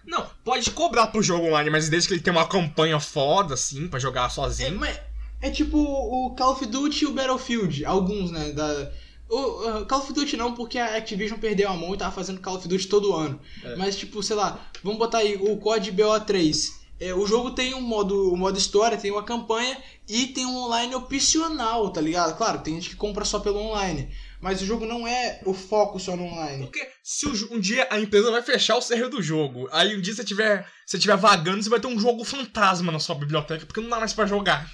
Não, 0.06 0.26
pode 0.44 0.70
cobrar 0.72 1.08
pro 1.08 1.22
jogo 1.24 1.48
online, 1.48 1.70
mas 1.70 1.90
desde 1.90 2.08
que 2.08 2.14
ele 2.16 2.22
tenha 2.22 2.36
uma 2.36 2.48
campanha 2.48 3.00
foda, 3.00 3.54
assim, 3.56 3.88
pra 3.88 4.00
jogar 4.00 4.28
É, 4.28 4.30
sozinho. 4.30 4.80
mas 4.80 5.00
é 5.42 5.50
tipo 5.50 5.78
o 5.78 6.36
Call 6.36 6.54
of 6.54 6.66
Duty 6.66 7.04
e 7.04 7.08
o 7.08 7.14
Battlefield, 7.14 7.84
alguns, 7.86 8.32
né? 8.32 8.52
Da, 8.52 8.92
o 9.28 9.80
uh, 9.82 9.86
Call 9.88 10.00
of 10.00 10.14
Duty 10.14 10.38
não, 10.38 10.54
porque 10.54 10.78
a 10.78 10.96
Activision 10.98 11.40
perdeu 11.40 11.70
a 11.70 11.74
mão 11.76 11.94
e 11.94 11.98
tava 11.98 12.12
fazendo 12.12 12.40
Call 12.40 12.56
of 12.58 12.68
Duty 12.68 12.88
todo 12.88 13.14
ano. 13.16 13.40
É. 13.64 13.76
Mas, 13.76 13.96
tipo, 13.96 14.22
sei 14.22 14.36
lá, 14.36 14.60
vamos 14.84 15.00
botar 15.00 15.20
aí 15.20 15.36
o 15.36 15.58
COD 15.58 15.92
BO3. 15.92 16.70
é, 17.00 17.14
o 17.14 17.26
jogo 17.26 17.52
tem 17.52 17.74
um 17.74 17.82
modo, 17.82 18.32
um 18.32 18.38
modo 18.38 18.58
história, 18.58 18.98
tem 18.98 19.12
uma 19.12 19.24
campanha 19.24 19.76
e 20.08 20.28
tem 20.28 20.46
um 20.46 20.56
online 20.56 20.94
opcional, 20.96 21.90
tá 21.90 22.00
ligado? 22.00 22.38
Claro, 22.38 22.60
tem 22.62 22.76
gente 22.76 22.92
que 22.92 22.96
compra 22.96 23.26
só 23.26 23.40
pelo 23.40 23.60
online. 23.60 24.10
Mas 24.46 24.62
o 24.62 24.66
jogo 24.68 24.86
não 24.86 25.08
é 25.08 25.42
o 25.44 25.56
foco 25.56 26.00
só 26.00 26.16
no 26.16 26.26
online. 26.26 26.66
Porque 26.66 26.88
se 27.02 27.26
um 27.26 27.60
dia 27.60 27.88
a 27.90 28.00
empresa 28.00 28.30
vai 28.30 28.44
fechar 28.44 28.76
o 28.76 28.82
server 28.82 29.10
do 29.10 29.20
jogo, 29.20 29.68
aí 29.72 29.98
um 29.98 30.00
dia 30.00 30.14
você 30.14 30.24
tiver, 30.24 30.70
você 30.86 31.00
tiver 31.00 31.18
vagando, 31.18 31.64
você 31.64 31.70
vai 31.70 31.80
ter 31.80 31.88
um 31.88 32.00
jogo 32.00 32.24
fantasma 32.24 32.92
na 32.92 33.00
sua 33.00 33.16
biblioteca, 33.16 33.66
porque 33.66 33.82
não 33.82 33.90
dá 33.90 33.98
mais 33.98 34.14
pra 34.14 34.28
jogar. 34.28 34.72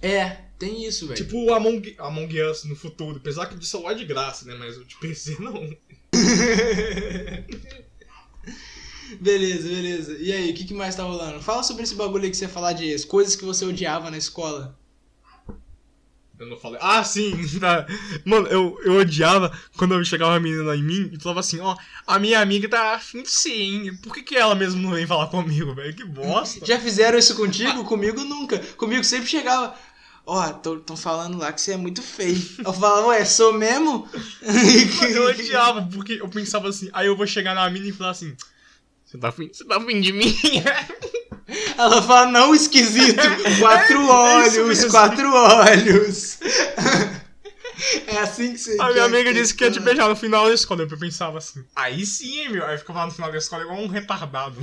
É, 0.00 0.36
tem 0.56 0.86
isso, 0.86 1.08
velho. 1.08 1.16
Tipo 1.16 1.36
o 1.36 1.52
Among, 1.52 1.96
Among 1.98 2.42
Us 2.42 2.62
no 2.62 2.76
futuro, 2.76 3.16
apesar 3.16 3.46
que 3.46 3.56
de 3.56 3.66
celular 3.66 3.90
é 3.90 3.96
de 3.96 4.04
graça, 4.04 4.44
né? 4.44 4.54
Mas 4.56 4.76
o 4.76 4.84
de 4.84 4.94
PC 4.98 5.36
não. 5.42 5.76
Beleza, 9.20 9.68
beleza. 9.68 10.16
E 10.20 10.30
aí, 10.30 10.52
o 10.52 10.54
que, 10.54 10.64
que 10.64 10.74
mais 10.74 10.94
tá 10.94 11.02
rolando? 11.02 11.42
Fala 11.42 11.64
sobre 11.64 11.82
esse 11.82 11.96
bagulho 11.96 12.22
aí 12.22 12.30
que 12.30 12.36
você 12.36 12.44
ia 12.44 12.48
falar 12.48 12.74
de 12.74 13.04
coisas 13.06 13.34
que 13.34 13.44
você 13.44 13.64
odiava 13.64 14.12
na 14.12 14.18
escola. 14.18 14.77
Eu 16.38 16.46
não 16.46 16.56
falei. 16.56 16.78
Ah, 16.80 17.02
sim! 17.02 17.32
tá. 17.58 17.86
Mano, 18.24 18.46
eu, 18.46 18.78
eu 18.84 18.94
odiava 18.94 19.52
quando 19.76 20.04
chegava 20.04 20.32
uma 20.32 20.40
menina 20.40 20.76
em 20.76 20.82
mim 20.82 21.10
e 21.12 21.20
falava 21.20 21.40
assim: 21.40 21.58
Ó, 21.60 21.76
a 22.06 22.18
minha 22.18 22.40
amiga 22.40 22.68
tá 22.68 22.94
afim 22.94 23.22
de 23.22 23.30
ser, 23.30 23.52
hein? 23.52 23.96
Por 24.02 24.14
que, 24.14 24.22
que 24.22 24.36
ela 24.36 24.54
mesmo 24.54 24.80
não 24.80 24.92
vem 24.92 25.06
falar 25.06 25.26
comigo, 25.26 25.74
velho? 25.74 25.94
Que 25.94 26.04
bosta! 26.04 26.64
Já 26.64 26.78
fizeram 26.78 27.18
isso 27.18 27.34
contigo? 27.34 27.84
Comigo 27.84 28.22
nunca. 28.22 28.58
Comigo 28.76 29.02
sempre 29.02 29.28
chegava. 29.28 29.74
Ó, 30.24 30.46
tão 30.52 30.94
falando 30.94 31.38
lá 31.38 31.50
que 31.52 31.60
você 31.60 31.72
é 31.72 31.76
muito 31.76 32.02
feio. 32.02 32.38
Eu 32.58 32.72
falava, 32.72 33.06
ué, 33.06 33.24
sou 33.24 33.54
mesmo? 33.54 34.06
eu 35.10 35.24
odiava, 35.24 35.88
porque 35.90 36.18
eu 36.20 36.28
pensava 36.28 36.68
assim, 36.68 36.90
aí 36.92 37.06
eu 37.06 37.16
vou 37.16 37.26
chegar 37.26 37.54
na 37.54 37.68
mina 37.70 37.86
e 37.88 37.92
falar 37.92 38.10
assim. 38.10 38.36
Você 39.06 39.16
tá 39.16 39.30
afim, 39.30 39.48
você 39.50 39.64
tá 39.64 39.78
afim 39.78 40.02
de 40.02 40.12
mim? 40.12 40.36
Ela 41.76 42.02
fala, 42.02 42.30
não, 42.30 42.54
esquisito. 42.54 43.22
Quatro 43.58 44.02
É 44.04 44.12
olhos, 44.12 44.84
quatro 44.84 45.32
olhos. 45.32 46.38
É 48.06 48.18
assim 48.18 48.52
que 48.52 48.58
você. 48.58 48.76
A 48.80 48.90
minha 48.90 49.04
amiga 49.04 49.32
disse 49.32 49.54
que 49.54 49.64
ia 49.64 49.70
te 49.70 49.80
beijar 49.80 50.08
no 50.08 50.16
final 50.16 50.46
da 50.46 50.54
escola. 50.54 50.82
Eu 50.82 50.98
pensava 50.98 51.38
assim, 51.38 51.64
aí 51.74 52.04
sim, 52.04 52.48
meu. 52.48 52.66
Aí 52.66 52.76
ficava 52.76 53.00
lá 53.00 53.06
no 53.06 53.12
final 53.12 53.30
da 53.30 53.38
escola 53.38 53.62
igual 53.62 53.78
um 53.78 53.86
retardado. 53.86 54.60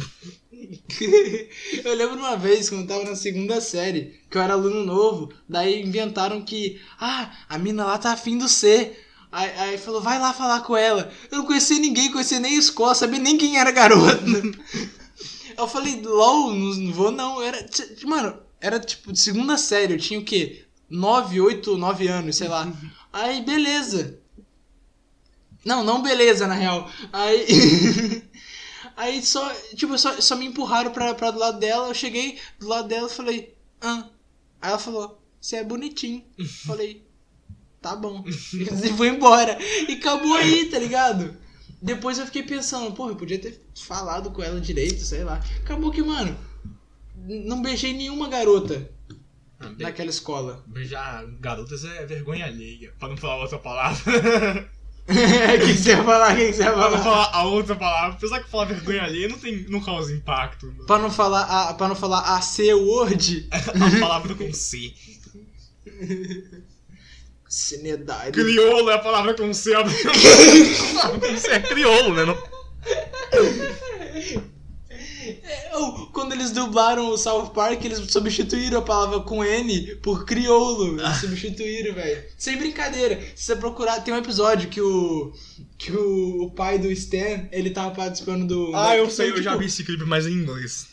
eu 0.52 1.96
lembro 1.96 2.18
uma 2.18 2.36
vez, 2.36 2.70
quando 2.70 2.82
eu 2.82 2.88
tava 2.88 3.10
na 3.10 3.16
segunda 3.16 3.62
série, 3.62 4.20
que 4.30 4.38
eu 4.38 4.42
era 4.42 4.54
aluno 4.54 4.84
novo, 4.86 5.34
daí 5.48 5.82
inventaram 5.82 6.42
que, 6.42 6.82
ah, 7.00 7.32
a 7.48 7.58
mina 7.58 7.86
lá 7.86 7.98
tá 7.98 8.12
afim 8.12 8.38
do 8.38 8.50
C. 8.50 8.96
Aí, 9.32 9.52
aí 9.58 9.78
falou, 9.78 10.02
vai 10.02 10.20
lá 10.20 10.34
falar 10.34 10.62
com 10.62 10.78
ela. 10.78 11.12
Eu 11.32 11.40
não 11.40 11.46
conhecia 11.46 11.80
ninguém, 11.80 12.12
conhecia 12.12 12.40
nem 12.40 12.56
a 12.56 12.60
escola, 12.60 12.96
sabia 12.96 13.20
nem 13.20 13.38
quem 13.38 13.58
era 13.58 13.70
a 13.70 13.74
garota. 13.74 14.20
Eu 15.58 15.68
falei, 15.68 16.02
LOL, 16.02 16.54
não, 16.54 16.94
vou 16.94 17.12
não. 17.12 17.42
Era, 17.42 17.66
mano, 18.04 18.40
era 18.60 18.80
tipo 18.80 19.12
de 19.12 19.20
segunda 19.20 19.58
série, 19.58 19.94
eu 19.94 20.00
tinha 20.00 20.20
o 20.20 20.26
quê? 20.26 20.66
9, 20.90 21.42
8, 21.42 21.78
9 21.78 22.08
anos, 22.08 22.36
sei 22.36 22.48
lá. 22.48 22.72
Aí, 23.12 23.42
beleza. 23.42 24.20
Não, 25.64 25.84
não 25.84 26.02
beleza, 26.02 26.48
na 26.48 26.54
real. 26.54 26.90
Aí. 27.12 27.46
Aí 28.96 29.22
só, 29.26 29.54
tipo, 29.76 29.98
só, 29.98 30.22
só 30.22 30.36
me 30.36 30.46
empurraram 30.46 30.92
pra, 30.92 31.14
pra 31.14 31.32
do 31.32 31.40
lado 31.40 31.60
dela. 31.60 31.88
Eu 31.90 31.94
cheguei 31.94 32.40
do 32.60 32.68
lado 32.68 32.88
dela 32.88 33.08
e 33.08 33.14
falei, 33.14 33.56
ah. 33.82 34.08
Aí 34.62 34.70
ela 34.70 34.80
falou, 34.80 35.22
você 35.42 35.58
é 35.58 35.64
bonitinho. 35.64 36.24
falei, 36.66 37.06
tá 37.82 37.96
bom. 37.96 38.24
E 38.26 38.94
fui 38.94 39.10
embora. 39.10 39.58
E 39.88 39.94
acabou 39.94 40.36
aí, 40.36 40.70
tá 40.70 40.80
ligado? 40.80 41.36
Depois 41.86 42.18
eu 42.18 42.26
fiquei 42.26 42.42
pensando, 42.42 42.92
pô, 42.94 43.10
eu 43.10 43.16
podia 43.16 43.38
ter 43.38 43.64
falado 43.76 44.32
com 44.32 44.42
ela 44.42 44.60
direito, 44.60 45.02
sei 45.02 45.24
lá. 45.24 45.40
Acabou 45.64 45.92
que, 45.92 46.02
mano, 46.02 46.36
não 47.16 47.62
beijei 47.62 47.94
nenhuma 47.94 48.28
garota 48.28 48.90
naquela 49.78 50.10
escola. 50.10 50.64
Beijar 50.66 51.24
garotas 51.40 51.86
é 51.86 52.04
vergonha 52.08 52.48
alheia. 52.48 52.92
Pra 52.98 53.08
não 53.08 53.16
falar 53.16 53.38
outra 53.38 53.60
palavra. 53.60 54.02
O 55.08 55.14
que, 55.62 55.74
que 55.74 55.78
você 55.78 55.92
ia 55.92 56.04
falar? 56.04 56.34
O 56.34 56.36
que, 56.36 56.54
você 56.54 56.64
ia 56.64 56.74
pra 56.74 56.90
não 56.90 56.98
falar? 56.98 57.04
falar 57.04 57.30
a 57.32 57.44
outra 57.46 57.76
palavra. 57.76 58.18
Apesar 58.18 58.40
que 58.44 58.50
falar 58.50 58.66
vergonha 58.66 59.04
alheia 59.04 59.28
não, 59.30 59.38
tem, 59.38 59.70
não 59.70 59.80
causa 59.80 60.12
impacto. 60.12 60.74
Pra 60.88 60.98
não 60.98 61.12
falar 61.12 61.44
a, 61.44 61.74
pra 61.76 61.88
não 61.88 61.96
falar 61.96 62.36
a 62.36 62.42
C-word. 62.42 63.48
A 63.54 64.00
palavra 64.00 64.34
com 64.34 64.52
C. 64.52 64.92
Cinedade. 67.56 68.34
Criolo 68.34 68.90
é 68.90 68.96
a 68.96 69.00
palavra 69.00 69.34
com 69.34 69.54
C. 69.54 69.74
A 69.74 69.82
palavra 69.82 71.20
com 71.22 71.38
C 71.38 71.52
é 71.52 71.60
criolo, 71.62 72.14
né? 72.14 72.26
Não... 72.26 72.38
Oh, 75.74 76.08
quando 76.08 76.34
eles 76.34 76.52
dublaram 76.52 77.08
o 77.08 77.18
South 77.18 77.52
Park, 77.52 77.86
eles 77.86 78.12
substituíram 78.12 78.80
a 78.80 78.82
palavra 78.82 79.22
com 79.22 79.42
N 79.42 79.96
por 80.04 80.26
crioulo. 80.26 81.00
Eles 81.00 81.18
substituíram, 81.18 81.96
velho. 81.96 82.26
Sem 82.38 82.58
brincadeira. 82.58 83.22
Se 83.34 83.46
você 83.46 83.56
procurar, 83.56 84.02
tem 84.02 84.14
um 84.14 84.18
episódio 84.18 84.70
que 84.70 84.82
o. 84.82 85.32
que 85.78 85.94
o, 85.94 86.44
o 86.44 86.52
pai 86.52 86.78
do 86.78 86.92
Stan, 86.92 87.48
ele 87.54 87.70
tava 87.70 87.96
participando 87.96 88.46
do. 88.46 88.76
Ah, 88.76 88.98
eu 88.98 89.10
sei, 89.10 89.32
eu 89.32 89.42
já 89.42 89.52
tipo, 89.52 89.62
vi 89.62 89.68
esse 89.68 89.86
clipe, 89.86 90.04
mas 90.04 90.28
em 90.28 90.34
inglês. 90.34 90.88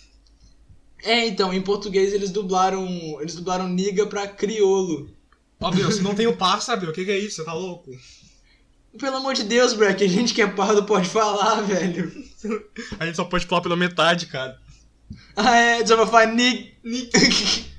É, 1.03 1.27
então, 1.27 1.53
em 1.53 1.61
português 1.61 2.13
eles 2.13 2.31
dublaram. 2.31 2.87
Eles 3.21 3.35
dublaram 3.35 3.69
niga 3.69 4.07
pra 4.07 4.29
crioulo. 4.29 5.11
Ó, 5.63 5.71
meu, 5.71 5.91
se 5.93 6.03
não 6.03 6.15
tem 6.15 6.27
o 6.27 6.37
par, 6.37 6.61
sabe? 6.61 6.87
O 6.87 6.93
que, 6.93 7.05
que 7.05 7.11
é 7.11 7.19
isso? 7.19 7.37
Você 7.37 7.45
tá 7.45 7.53
louco? 7.55 7.91
Pelo 8.99 9.17
amor 9.17 9.35
de 9.35 9.45
Deus, 9.45 9.73
Breck, 9.73 10.05
a 10.05 10.09
gente 10.09 10.35
que 10.35 10.43
é 10.43 10.47
pardo 10.47 10.85
pode 10.85 11.09
falar, 11.09 11.63
velho. 11.63 12.13
A 12.99 13.07
gente 13.07 13.17
só 13.17 13.25
pode 13.25 13.47
falar 13.47 13.63
pela 13.63 13.77
metade, 13.77 14.27
cara. 14.27 14.61
Ah, 15.37 15.57
é, 15.57 15.87
só 15.87 15.97
vai 15.97 16.07
falar 16.07 16.27
nig. 16.27 16.75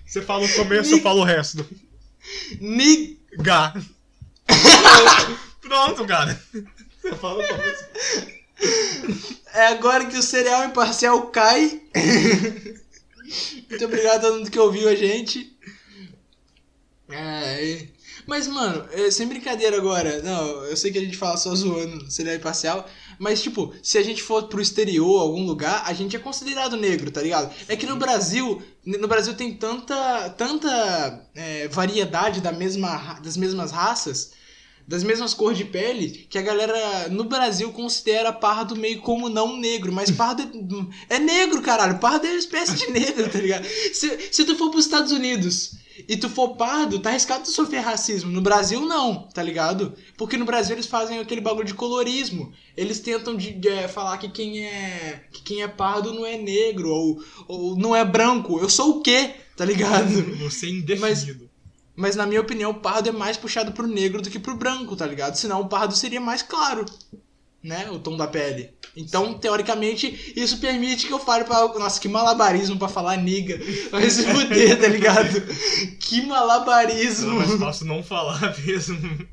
Você 0.06 0.22
fala 0.22 0.46
o 0.46 0.54
começo, 0.54 0.96
eu 0.96 1.02
falo 1.02 1.22
o 1.22 1.26
resto. 1.26 1.66
nig. 2.60 3.20
Gá. 3.38 3.74
Pronto, 5.62 6.06
cara. 6.06 6.42
Você 7.02 7.16
fala 7.16 7.44
o 7.44 7.48
começo. 7.48 7.86
É 9.54 9.68
agora 9.68 10.06
que 10.06 10.18
o 10.18 10.24
cereal 10.24 10.66
imparcial 10.66 11.28
cai. 11.28 11.82
Muito 13.70 13.86
obrigado 13.86 14.18
a 14.18 14.20
todo 14.20 14.38
mundo 14.38 14.52
que 14.52 14.60
ouviu 14.60 14.88
a 14.90 14.96
gente. 14.96 15.53
É, 17.14 17.88
mas, 18.26 18.48
mano, 18.48 18.86
é, 18.92 19.12
sem 19.12 19.28
brincadeira 19.28 19.78
agora. 19.78 20.22
Não, 20.22 20.64
eu 20.66 20.78
sei 20.78 20.92
que 20.92 20.98
a 20.98 21.02
gente 21.02 21.18
fala 21.18 21.38
só 21.38 21.54
zoando 21.54 22.10
cereal 22.10 22.36
imparcial. 22.36 22.88
Mas, 23.20 23.42
tipo, 23.42 23.74
se 23.82 23.98
a 23.98 24.04
gente 24.04 24.24
for 24.24 24.44
pro 24.44 24.62
exterior, 24.62 25.20
algum 25.20 25.46
lugar, 25.46 25.84
a 25.86 25.94
gente 25.94 26.16
é 26.16 26.20
considerado 26.20 26.78
negro, 26.78 27.12
tá 27.12 27.22
ligado? 27.22 27.54
É 27.68 27.76
que 27.76 27.86
no 27.86 27.96
Brasil, 27.96 28.62
no 28.86 29.08
Brasil 29.08 29.34
tem 29.34 29.54
tanta, 29.54 30.30
tanta 30.32 31.28
é, 31.36 31.68
variedade 31.68 32.42
da 32.42 32.52
mesma, 32.52 33.20
das 33.22 33.38
mesmas 33.38 33.72
raças 33.72 34.32
das 34.88 35.02
mesmas 35.02 35.34
cores 35.34 35.58
de 35.58 35.66
pele, 35.66 36.28
que 36.30 36.38
a 36.38 36.42
galera 36.42 37.08
no 37.10 37.24
Brasil 37.24 37.72
considera 37.72 38.34
pardo 38.34 38.76
meio 38.76 39.00
como 39.02 39.30
não 39.30 39.58
negro, 39.58 39.94
mas 39.94 40.12
pardo 40.12 40.44
é, 41.10 41.16
é 41.16 41.20
negro, 41.20 41.62
caralho. 41.62 42.00
Pardo 42.00 42.28
é 42.28 42.32
uma 42.32 42.38
espécie 42.38 42.76
de 42.76 42.92
negro, 42.92 43.30
tá 43.30 43.40
ligado? 43.40 43.66
Se, 43.66 44.30
se 44.32 44.44
tu 44.44 44.58
for 44.58 44.70
pros 44.70 44.86
Estados 44.86 45.12
Unidos 45.12 45.72
e 46.08 46.18
tu 46.18 46.30
for 46.30 46.56
pardo, 46.56 47.00
tá 47.00 47.10
arriscado 47.10 47.44
tu 47.44 47.52
sofrer 47.52 47.80
racismo. 47.80 48.32
No 48.32 48.42
Brasil, 48.42 48.82
não, 48.82 49.28
tá 49.30 49.42
ligado? 49.42 49.94
Porque 50.18 50.38
no 50.38 50.46
Brasil 50.46 50.76
eles 50.76 50.88
fazem 50.88 51.20
aquele 51.20 51.42
bagulho 51.42 51.66
de 51.66 51.74
colorismo. 51.74 52.52
Eles 52.76 53.00
tentam 53.00 53.36
de, 53.36 53.68
é, 53.68 53.88
falar 53.88 54.18
que 54.18 54.30
quem 54.30 54.66
é 54.66 55.26
que 55.32 55.42
quem 55.42 55.62
é 55.62 55.68
pardo 55.68 56.14
não 56.14 56.26
é 56.26 56.38
negro 56.38 56.90
ou, 56.90 57.24
ou 57.48 57.78
não 57.78 57.96
é 57.96 58.04
branco. 58.04 58.60
Eu 58.60 58.70
sou 58.70 58.98
o 58.98 59.02
quê? 59.02 59.36
Tá 59.56 59.66
ligado? 59.66 60.10
Você 60.40 60.68
é 60.68 60.70
indefinido. 60.70 61.50
Mas 61.96 62.16
na 62.16 62.26
minha 62.26 62.42
opinião, 62.42 62.72
o 62.72 62.80
pardo 62.80 63.10
é 63.10 63.12
mais 63.12 63.38
puxado 63.38 63.72
pro 63.72 63.88
negro 63.88 64.22
do 64.22 64.30
que 64.30 64.40
pro 64.40 64.56
branco, 64.56 64.96
tá 64.96 65.06
ligado? 65.06 65.36
Senão 65.36 65.62
o 65.62 65.70
pardo 65.70 65.96
seria 65.96 66.20
mais 66.20 66.42
claro, 66.42 66.86
né? 67.62 67.90
O 67.92 68.00
tom 68.00 68.18
da 68.18 68.28
pele. 68.28 68.72
Então, 68.96 69.34
teoricamente, 69.34 70.34
isso 70.36 70.60
permite 70.60 71.08
que 71.08 71.14
eu 71.14 71.20
fale 71.20 71.44
pra. 71.46 71.68
Nossa, 71.68 72.00
que 72.00 72.08
malabarismo 72.08 72.78
pra 72.78 72.88
falar 72.88 73.18
niga. 73.18 73.60
Vai 73.90 74.08
se 74.10 74.24
fuder, 74.24 74.80
tá 74.80 74.88
ligado? 74.88 75.42
Que 76.00 76.22
Não, 76.22 76.28
malabarismo. 76.28 77.42
é 77.42 77.46
mais 77.46 77.60
fácil 77.60 77.86
não 77.88 78.04
falar 78.04 78.56
mesmo. 78.64 79.28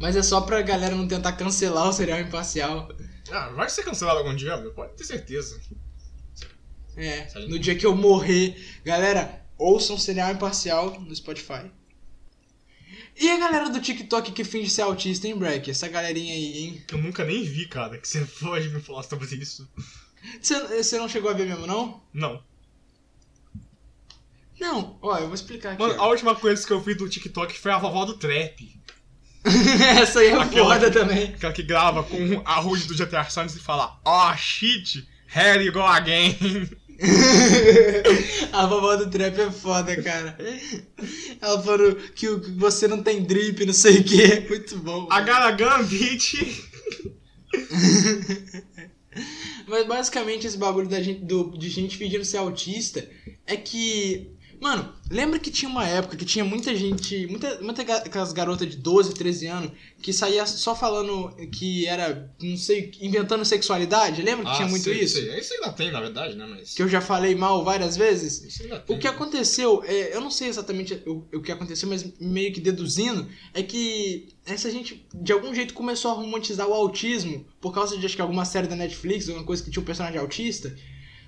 Mas 0.00 0.16
é 0.16 0.22
só 0.22 0.40
pra 0.40 0.62
galera 0.62 0.94
não 0.94 1.06
tentar 1.06 1.32
cancelar 1.32 1.88
o 1.88 1.92
serial 1.92 2.20
imparcial. 2.20 2.88
Ah, 3.30 3.48
vai 3.50 3.68
ser 3.68 3.82
cancelado 3.84 4.18
algum 4.18 4.34
dia, 4.34 4.56
meu? 4.56 4.72
Pode 4.72 4.94
ter 4.94 5.04
certeza. 5.04 5.60
É, 6.96 7.26
no 7.48 7.58
dia 7.58 7.74
que 7.74 7.84
eu 7.86 7.94
morrer. 7.94 8.56
Galera, 8.84 9.42
ouçam 9.58 9.98
serial 9.98 10.30
imparcial 10.32 10.98
no 11.00 11.14
Spotify. 11.14 11.70
E 13.16 13.30
a 13.30 13.38
galera 13.38 13.70
do 13.70 13.80
TikTok 13.80 14.32
que 14.32 14.42
finge 14.44 14.70
ser 14.70 14.82
autista, 14.82 15.26
hein, 15.28 15.36
Breck? 15.38 15.70
Essa 15.70 15.88
galerinha 15.88 16.34
aí, 16.34 16.58
hein? 16.58 16.84
Eu 16.90 16.98
nunca 16.98 17.24
nem 17.24 17.44
vi, 17.44 17.66
cara, 17.66 17.96
que 17.98 18.08
você 18.08 18.20
pode 18.40 18.68
me 18.70 18.80
falar 18.80 19.02
sobre 19.04 19.26
isso. 19.36 19.68
Você 20.40 20.98
não 20.98 21.08
chegou 21.08 21.30
a 21.30 21.34
ver 21.34 21.46
mesmo, 21.46 21.66
não? 21.66 22.02
Não. 22.12 22.42
Não, 24.60 24.98
ó, 25.02 25.18
eu 25.18 25.26
vou 25.26 25.34
explicar 25.34 25.72
aqui. 25.72 25.82
Mano, 25.82 25.94
ó. 25.98 26.04
a 26.04 26.08
última 26.08 26.34
coisa 26.34 26.64
que 26.66 26.72
eu 26.72 26.80
vi 26.80 26.94
do 26.94 27.08
TikTok 27.08 27.58
foi 27.58 27.72
a 27.72 27.78
vovó 27.78 28.04
do 28.04 28.16
trap. 28.16 28.80
Essa 30.00 30.20
aí 30.20 30.28
é 30.28 30.34
Aquela 30.40 30.74
foda 30.74 30.90
que- 30.90 30.98
também. 30.98 31.24
Aquela 31.34 31.52
que 31.52 31.62
grava 31.62 32.02
com 32.02 32.42
a 32.44 32.60
Rude 32.60 32.86
do 32.86 32.94
GTA 32.96 33.28
Santos 33.28 33.54
e 33.56 33.60
fala, 33.60 34.00
oh 34.04 34.34
shit, 34.36 35.06
here 35.34 35.62
you 35.64 35.72
go 35.72 35.82
again. 35.82 36.36
A 38.52 38.66
vovó 38.66 38.96
do 38.96 39.10
trap 39.10 39.38
é 39.38 39.50
foda, 39.50 40.00
cara. 40.02 40.36
Ela 41.40 41.62
falou 41.62 41.94
que 42.14 42.28
você 42.56 42.86
não 42.88 43.02
tem 43.02 43.22
drip, 43.24 43.64
não 43.64 43.72
sei 43.72 43.98
o 43.98 44.04
que. 44.04 44.40
Muito 44.48 44.78
bom. 44.78 45.06
A 45.10 45.20
gun, 45.20 45.84
bitch. 45.84 46.34
Mas 49.66 49.86
basicamente 49.86 50.46
esse 50.46 50.58
bagulho 50.58 50.88
da 50.88 51.00
gente, 51.00 51.24
do, 51.24 51.56
de 51.56 51.68
gente 51.68 51.96
fingindo 51.96 52.24
ser 52.24 52.38
autista 52.38 53.08
é 53.46 53.56
que. 53.56 54.33
Mano, 54.64 54.90
lembra 55.10 55.38
que 55.38 55.50
tinha 55.50 55.68
uma 55.68 55.86
época 55.86 56.16
que 56.16 56.24
tinha 56.24 56.42
muita 56.42 56.74
gente. 56.74 57.26
Muita, 57.26 57.60
muita 57.60 57.82
aquelas 57.82 58.32
garotas 58.32 58.66
de 58.70 58.78
12, 58.78 59.12
13 59.12 59.46
anos 59.46 59.72
que 60.00 60.10
saía 60.10 60.46
só 60.46 60.74
falando 60.74 61.36
que 61.52 61.86
era. 61.86 62.32
Não 62.40 62.56
sei, 62.56 62.90
inventando 62.98 63.44
sexualidade? 63.44 64.22
Lembra 64.22 64.46
que 64.46 64.56
tinha 64.56 64.66
muito 64.66 64.84
sei, 64.84 65.00
isso? 65.00 65.16
Sei. 65.16 65.38
Isso 65.38 65.52
ainda 65.52 65.70
tem, 65.70 65.92
na 65.92 66.00
verdade, 66.00 66.34
né? 66.34 66.46
Mas. 66.48 66.72
Que 66.72 66.80
eu 66.80 66.88
já 66.88 67.02
falei 67.02 67.34
mal 67.34 67.62
várias 67.62 67.94
vezes? 67.94 68.42
Isso 68.42 68.62
ainda 68.62 68.80
tem. 68.80 68.96
O 68.96 68.98
que 68.98 69.06
aconteceu, 69.06 69.84
é, 69.84 70.16
eu 70.16 70.20
não 70.22 70.30
sei 70.30 70.48
exatamente 70.48 70.94
o, 71.06 71.26
o 71.34 71.42
que 71.42 71.52
aconteceu, 71.52 71.86
mas 71.86 72.02
meio 72.18 72.50
que 72.50 72.60
deduzindo, 72.60 73.28
é 73.52 73.62
que 73.62 74.28
essa 74.46 74.70
gente 74.70 75.06
de 75.12 75.30
algum 75.30 75.54
jeito 75.54 75.74
começou 75.74 76.10
a 76.10 76.14
romantizar 76.14 76.66
o 76.66 76.72
autismo 76.72 77.44
por 77.60 77.74
causa 77.74 77.98
de 77.98 78.06
acho 78.06 78.16
que 78.16 78.22
alguma 78.22 78.46
série 78.46 78.66
da 78.66 78.76
Netflix, 78.76 79.28
alguma 79.28 79.44
coisa 79.44 79.62
que 79.62 79.70
tinha 79.70 79.82
um 79.82 79.84
personagem 79.84 80.18
autista. 80.18 80.74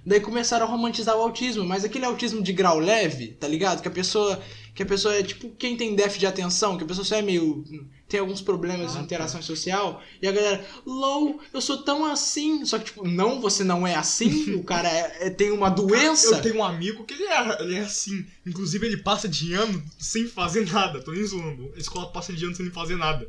Daí 0.07 0.21
começaram 0.21 0.65
a 0.65 0.69
romantizar 0.69 1.17
o 1.17 1.21
autismo, 1.23 1.65
mas 1.65 1.85
aquele 1.85 2.05
autismo 2.05 2.41
de 2.41 2.53
grau 2.53 2.79
leve, 2.79 3.29
tá 3.41 3.49
ligado? 3.49 3.83
Que 3.83 3.89
a 3.89 3.91
pessoa, 3.91 4.41
que 4.73 4.83
a 4.83 4.87
pessoa 4.87 5.15
é 5.17 5.23
tipo 5.23 5.51
quem 5.59 5.77
tem 5.77 5.97
déficit 5.97 6.21
de 6.21 6.27
atenção, 6.27 6.79
que 6.79 6.85
a 6.85 6.87
pessoa 6.87 7.05
só 7.05 7.17
é 7.17 7.23
meio 7.23 7.65
tem 8.09 8.21
alguns 8.21 8.41
problemas 8.41 8.95
Ah, 8.95 8.99
de 9.01 9.05
interação 9.05 9.43
social, 9.43 10.01
e 10.23 10.29
a 10.29 10.31
galera, 10.31 10.65
LOL, 10.87 11.41
eu 11.53 11.61
sou 11.61 11.79
tão 11.83 12.07
assim. 12.07 12.65
Só 12.65 12.79
que, 12.79 12.85
tipo, 12.85 13.05
não, 13.07 13.41
você 13.41 13.65
não 13.65 13.85
é 13.85 13.97
assim, 13.97 14.55
o 14.55 14.63
cara 14.63 14.89
é- 14.89 15.27
é- 15.27 15.31
tem 15.31 15.51
uma 15.51 15.69
doença. 16.15 16.37
Eu 16.37 16.41
tenho 16.43 16.59
um 16.59 16.65
amigo 16.65 17.03
que 17.03 17.15
ele 17.15 17.25
é, 17.25 17.63
ele 17.63 17.75
é 17.75 17.81
assim. 17.81 18.25
Inclusive, 18.47 18.87
ele 18.87 18.99
passa 18.99 19.29
de 19.29 19.55
ano 19.55 19.83
sem 19.99 20.29
fazer 20.29 20.71
nada. 20.71 21.03
Tô 21.03 21.11
nem 21.11 21.25
zoando. 21.25 21.73
A 21.75 21.81
escola 21.81 22.13
passa 22.13 22.33
de 22.33 22.45
ano 22.45 22.55
sem 22.55 22.71
fazer 22.71 22.95
nada. 22.95 23.29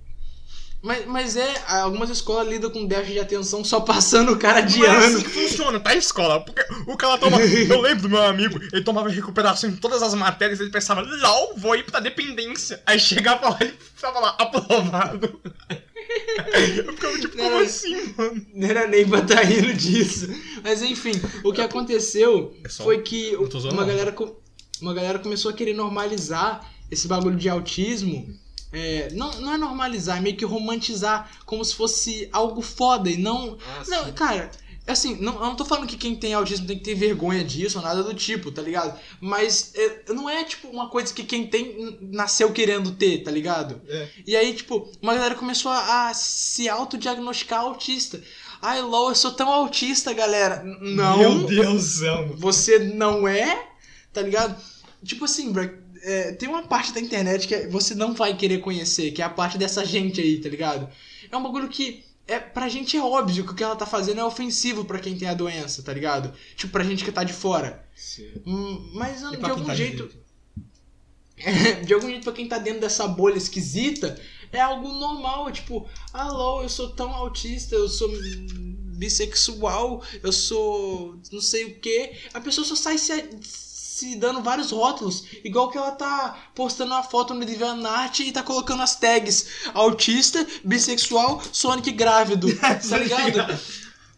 Mas, 0.82 1.06
mas 1.08 1.36
é, 1.36 1.64
algumas 1.68 2.10
escolas 2.10 2.48
lidam 2.48 2.70
com 2.70 2.86
déficit 2.86 3.14
de 3.14 3.20
atenção 3.20 3.64
só 3.64 3.80
passando 3.82 4.32
o 4.34 4.38
cara 4.38 4.62
de 4.62 4.86
é 4.86 4.88
ano. 4.90 5.00
assim 5.18 5.24
que 5.24 5.30
funciona, 5.30 5.80
tá? 5.80 5.90
A 5.90 5.96
escola. 5.96 6.40
Porque 6.40 6.64
o 6.88 6.96
cara 6.96 7.18
toma. 7.18 7.38
Eu 7.42 7.82
lembro 7.82 8.04
do 8.04 8.10
meu 8.10 8.22
amigo, 8.24 8.60
ele 8.72 8.84
tomava 8.84 9.10
recuperação 9.10 9.70
em 9.70 9.76
todas 9.76 10.02
as 10.04 10.14
matérias, 10.14 10.60
ele 10.60 10.70
pensava, 10.70 11.02
LOL, 11.02 11.56
vou 11.58 11.76
ir 11.76 11.84
pra 11.84 12.00
dependência. 12.00 12.82
Aí 12.86 13.00
chegava 13.00 13.50
lá 13.50 13.58
e 13.62 13.74
tava 14.00 14.20
lá, 14.20 14.36
aprovado. 14.40 15.42
Eu 16.86 16.94
ficava 16.94 17.20
tipo, 17.20 17.36
como 17.36 17.50
Não, 17.50 17.58
assim, 17.60 18.14
mano? 18.16 18.46
Não 18.54 18.68
era 18.70 18.88
nem 18.88 19.06
pra 19.08 19.22
tá 19.22 19.42
rindo 19.42 19.74
disso. 19.74 20.28
Mas 20.64 20.82
enfim, 20.82 21.12
o 21.44 21.52
que 21.52 21.60
aconteceu 21.62 22.56
É 22.64 22.70
só- 22.70 22.84
foi 22.84 23.02
que 23.02 23.36
uma 23.36 23.84
galera, 23.84 24.16
uma 24.82 24.94
galera 24.94 25.20
começou 25.20 25.52
a 25.52 25.54
querer 25.54 25.74
normalizar 25.74 26.62
esse 26.90 27.08
bagulho 27.08 27.36
de 27.36 27.50
autismo. 27.50 28.34
É, 28.72 29.10
não, 29.14 29.32
não 29.40 29.54
é 29.54 29.58
normalizar, 29.58 30.18
é 30.18 30.22
meio 30.22 30.36
que 30.36 30.46
romantizar 30.46 31.32
como 31.46 31.64
se 31.64 31.74
fosse 31.74 32.28
algo 32.32 32.62
foda 32.62 33.10
e 33.10 33.18
não. 33.18 33.58
Não, 33.88 34.12
cara, 34.12 34.52
assim, 34.86 35.16
não, 35.22 35.36
eu 35.36 35.40
não 35.42 35.56
tô 35.56 35.66
falando 35.66 35.88
que 35.88 35.98
quem 35.98 36.16
tem 36.16 36.34
autismo 36.34 36.68
tem 36.68 36.78
que 36.78 36.84
ter 36.84 36.96
vergonha 36.96 37.44
disso 37.44 37.78
ou 37.78 37.84
nada 37.84 38.04
do 38.04 38.14
tipo, 38.14 38.52
tá 38.52 38.62
ligado? 38.62 38.98
Mas 39.20 39.72
é, 39.76 40.14
não 40.14 40.30
é 40.30 40.44
tipo 40.44 40.68
uma 40.70 40.90
coisa 40.90 41.14
que 41.14 41.24
quem 41.24 41.48
tem 41.48 41.98
nasceu 42.02 42.52
querendo 42.52 42.92
ter, 42.92 43.24
tá 43.24 43.32
ligado? 43.32 43.82
É. 43.88 44.08
E 44.26 44.36
aí, 44.36 44.54
tipo, 44.54 44.90
uma 45.02 45.14
galera 45.14 45.36
começou 45.36 45.72
a, 45.72 46.10
a 46.10 46.14
se 46.14 46.68
autodiagnosticar 46.70 47.62
autista. 47.62 48.22
Ai, 48.62 48.82
LOL, 48.82 49.10
eu 49.10 49.16
sou 49.16 49.32
tão 49.32 49.50
autista, 49.50 50.14
galera. 50.14 50.64
Não, 50.82 51.18
Meu 51.20 51.44
Deus 51.46 51.74
do 51.74 52.00
céu, 52.00 52.16
mano. 52.22 52.38
você 52.38 52.80
não 52.80 53.28
é, 53.28 53.68
tá 54.12 54.22
ligado? 54.22 54.60
Tipo 55.04 55.26
assim, 55.26 55.52
bro, 55.52 55.70
é, 56.04 56.32
tem 56.34 56.48
uma 56.50 56.64
parte 56.64 56.92
da 56.94 57.00
internet 57.00 57.48
que 57.48 57.56
é- 57.56 57.68
você 57.68 57.94
não 57.96 58.14
vai 58.14 58.36
querer 58.36 58.60
conhecer, 58.60 59.12
que 59.12 59.22
é 59.22 59.26
a 59.26 59.30
parte 59.30 59.58
dessa 59.58 59.86
gente 59.86 60.20
aí, 60.22 60.40
tá 60.40 60.50
ligado? 60.50 60.90
É 61.32 61.36
um 61.38 61.44
bagulho 61.44 61.68
que 61.70 62.06
é, 62.28 62.40
pra 62.40 62.68
gente 62.68 62.98
é 62.98 63.02
óbvio 63.02 63.46
que 63.46 63.52
o 63.52 63.56
que 63.56 63.64
ela 63.64 63.76
tá 63.76 63.86
fazendo 63.86 64.20
é 64.20 64.26
ofensivo 64.26 64.84
pra 64.84 65.00
quem 65.00 65.18
tem 65.18 65.28
a 65.30 65.34
doença, 65.34 65.82
tá 65.82 65.94
ligado? 65.94 66.34
Tipo, 66.58 66.74
pra 66.74 66.84
gente 66.84 67.06
que 67.06 67.12
tá 67.12 67.24
de 67.24 67.32
fora. 67.34 67.86
Hum, 68.46 68.92
Mas 68.94 69.22
E 69.22 69.38
de 69.38 69.50
algum 69.50 69.66
tá 69.66 69.72
de 69.74 69.78
jeito, 69.78 70.04
dentro? 70.04 70.20
de 71.86 71.94
algum 71.94 72.08
jeito 72.10 72.24
pra 72.24 72.34
quem 72.34 72.48
tá 72.48 72.58
dentro 72.58 72.82
dessa 72.82 73.08
bolha 73.08 73.38
esquisita, 73.38 74.20
é 74.52 74.60
algo 74.60 74.90
normal, 74.94 75.52
tipo, 75.52 75.88
alô, 76.12 76.64
eu 76.64 76.70
sou 76.70 76.90
tão 76.90 77.14
autista, 77.14 77.76
eu 77.76 77.88
sou 77.88 78.10
bissexual, 78.98 80.04
eu 80.24 80.32
sou 80.32 81.18
não 81.32 81.42
sei 81.42 81.66
o 81.66 81.76
que. 81.80 82.14
A 82.34 82.42
pessoa 82.42 82.66
só 82.66 82.76
sai 82.76 82.98
se, 82.98 83.12
se 83.98 84.16
dando 84.16 84.44
vários 84.44 84.70
rótulos, 84.72 85.24
igual 85.44 85.72
que 85.72 85.78
ela 85.78 85.92
tá 85.92 86.50
postando 86.54 86.94
uma 86.94 87.02
foto 87.02 87.34
no 87.34 87.44
DeviantArt 87.44 88.20
e 88.20 88.32
tá 88.32 88.44
colocando 88.44 88.84
as 88.84 88.96
tags 88.96 89.48
autista, 89.74 90.46
bissexual, 90.64 91.42
Sonic 91.52 91.92
grávido, 91.94 92.48
tá 92.58 92.98
ligado? 92.98 93.60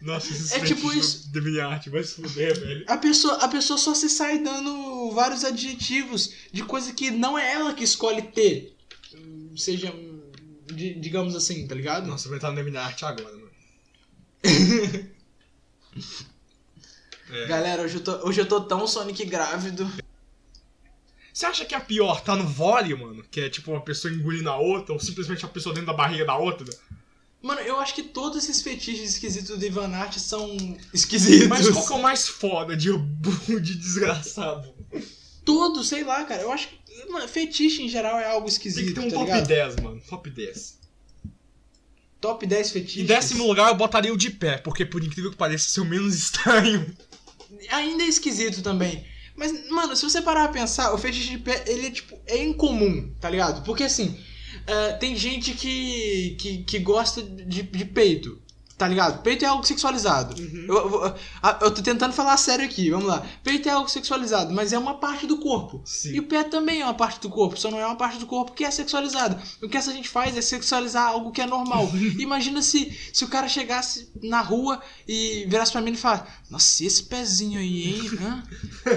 Nossa, 0.02 0.32
esses 0.34 0.52
É 0.52 0.60
tipo 0.60 0.92
isso. 0.94 1.30
DeviantArt 1.32 1.88
vai 1.88 2.04
se 2.04 2.16
fuder, 2.16 2.60
velho. 2.60 2.84
A 2.88 2.98
pessoa, 2.98 3.36
a 3.36 3.48
pessoa 3.48 3.78
só 3.78 3.94
se 3.94 4.10
sai 4.10 4.40
dando 4.40 5.12
vários 5.12 5.46
adjetivos 5.46 6.32
de 6.52 6.64
coisa 6.64 6.92
que 6.94 7.10
não 7.12 7.38
é 7.38 7.54
ela 7.54 7.74
que 7.74 7.84
escolhe 7.84 8.22
ter. 8.22 8.76
Seja, 9.56 9.94
di- 10.74 10.96
digamos 11.00 11.36
assim, 11.36 11.66
tá 11.68 11.74
ligado? 11.76 12.08
Nossa, 12.08 12.28
vai 12.28 12.38
estar 12.38 12.50
no 12.50 12.56
DeviantArt 12.56 13.04
agora, 13.04 13.36
mano. 13.36 13.50
É. 17.32 17.46
Galera, 17.48 17.84
hoje 17.84 17.96
eu, 17.96 18.04
tô, 18.04 18.28
hoje 18.28 18.42
eu 18.42 18.46
tô 18.46 18.62
tão 18.62 18.88
Sonic 18.88 19.24
grávido. 19.26 19.90
Você 21.32 21.46
acha 21.46 21.64
que 21.64 21.76
a 21.76 21.80
pior 21.80 22.22
tá 22.22 22.36
no 22.36 22.46
vole, 22.46 22.94
mano? 22.96 23.24
Que 23.30 23.42
é 23.42 23.50
tipo 23.50 23.72
uma 23.72 23.82
pessoa 23.82 24.14
engolindo 24.14 24.50
a 24.50 24.58
outra, 24.58 24.94
ou 24.94 25.00
simplesmente 25.00 25.46
uma 25.46 25.52
pessoa 25.52 25.74
dentro 25.74 25.88
da 25.88 25.94
barriga 25.94 26.26
da 26.26 26.36
outra? 26.36 26.68
Mano, 27.42 27.62
eu 27.62 27.80
acho 27.80 27.96
que 27.96 28.04
todos 28.04 28.44
esses 28.44 28.62
fetiches 28.62 29.12
esquisitos 29.12 29.58
do 29.58 29.66
Ivan 29.66 29.96
Art 29.96 30.18
são 30.18 30.78
esquisitos. 30.94 31.48
Mas 31.48 31.70
qual 31.70 31.88
que 31.88 31.94
é 31.94 31.96
o 31.96 32.02
mais 32.02 32.28
foda 32.28 32.76
de, 32.76 32.90
de 33.62 33.76
desgraçado? 33.76 34.74
Todos, 35.46 35.88
sei 35.88 36.04
lá, 36.04 36.26
cara. 36.26 36.42
Eu 36.42 36.52
acho 36.52 36.68
que. 36.68 36.80
Mano, 37.10 37.28
fetiche 37.30 37.84
em 37.84 37.88
geral 37.88 38.20
é 38.20 38.26
algo 38.26 38.46
Tem 38.46 38.54
esquisito, 38.54 38.88
que 38.88 38.94
ter 38.94 39.00
um 39.00 39.10
tá 39.10 39.16
top 39.16 39.26
ligado? 39.26 39.48
10, 39.48 39.76
mano. 39.78 40.02
Top 40.10 40.30
10. 40.30 40.80
Top 42.20 42.46
10 42.46 42.72
fetiches. 42.72 43.04
Em 43.04 43.06
décimo 43.06 43.48
lugar 43.48 43.70
eu 43.70 43.76
botaria 43.76 44.14
o 44.14 44.18
de 44.18 44.30
pé, 44.30 44.58
porque 44.58 44.86
por 44.86 45.02
incrível 45.02 45.32
que 45.32 45.38
pareça, 45.38 45.70
ser 45.70 45.80
o 45.80 45.86
menos 45.86 46.16
estranho. 46.20 46.86
Ainda 47.70 48.04
é 48.04 48.08
esquisito 48.08 48.62
também. 48.62 49.04
Mas, 49.36 49.70
mano, 49.70 49.96
se 49.96 50.04
você 50.04 50.22
parar 50.22 50.50
pra 50.50 50.62
pensar, 50.62 50.94
o 50.94 50.98
fetiche 50.98 51.30
de 51.30 51.38
pé, 51.38 51.64
ele 51.66 51.88
é, 51.88 51.92
tipo, 51.92 52.20
é 52.28 52.44
incomum, 52.44 53.14
tá 53.22 53.30
ligado? 53.30 53.64
Porque, 53.64 53.84
assim, 53.84 54.20
é, 54.68 54.94
tem 54.94 55.16
gente 55.16 55.54
que, 55.54 56.36
que, 56.40 56.58
que 56.64 56.80
gosta 56.80 57.22
de, 57.22 57.64
de 57.64 57.86
peito, 57.86 58.42
tá 58.80 58.88
ligado? 58.88 59.22
Peito 59.22 59.44
é 59.44 59.48
algo 59.50 59.64
sexualizado. 59.64 60.42
Eu, 60.42 60.74
eu, 60.74 61.16
ah, 61.44 61.60
eu 61.62 61.70
tô 61.70 61.82
tentando 61.84 62.14
falar 62.14 62.38
sério 62.38 62.64
aqui, 62.66 62.90
vamos 62.90 63.06
lá. 63.08 63.24
Peito 63.44 63.68
é 63.68 63.72
algo 63.74 63.90
sexualizado, 63.90 64.54
mas 64.54 64.72
é 64.72 64.80
uma 64.80 64.96
parte 64.96 65.28
do 65.28 65.38
corpo. 65.38 65.82
Sim. 65.86 66.14
E 66.14 66.20
o 66.20 66.24
pé 66.24 66.46
também 66.46 66.80
é 66.82 66.86
uma 66.86 66.94
parte 66.94 67.20
do 67.20 67.30
corpo, 67.30 67.60
só 67.60 67.70
não 67.70 67.78
é 67.78 67.86
uma 67.86 67.98
parte 67.98 68.18
do 68.18 68.26
corpo 68.26 68.54
que 68.54 68.64
é 68.64 68.72
sexualizada. 68.72 69.38
O 69.62 69.68
que 69.68 69.76
essa 69.76 69.92
gente 69.92 70.08
faz 70.08 70.36
é 70.38 70.42
sexualizar 70.42 71.10
algo 71.10 71.30
que 71.32 71.42
é 71.42 71.46
normal. 71.46 71.90
Imagina 72.18 72.62
se, 72.62 72.98
se 73.14 73.26
o 73.26 73.28
cara 73.28 73.50
chegasse 73.50 74.10
na 74.24 74.40
rua 74.42 74.82
e 75.06 75.46
virasse 75.50 75.74
pra 75.74 75.82
mim 75.82 75.92
e 75.92 75.98
falasse: 75.98 76.24
Nossa, 76.50 76.86
esse 76.86 77.04
pezinho 77.04 77.60
aí, 77.60 77.84
hein? 77.90 78.10
Hã? 78.22 78.44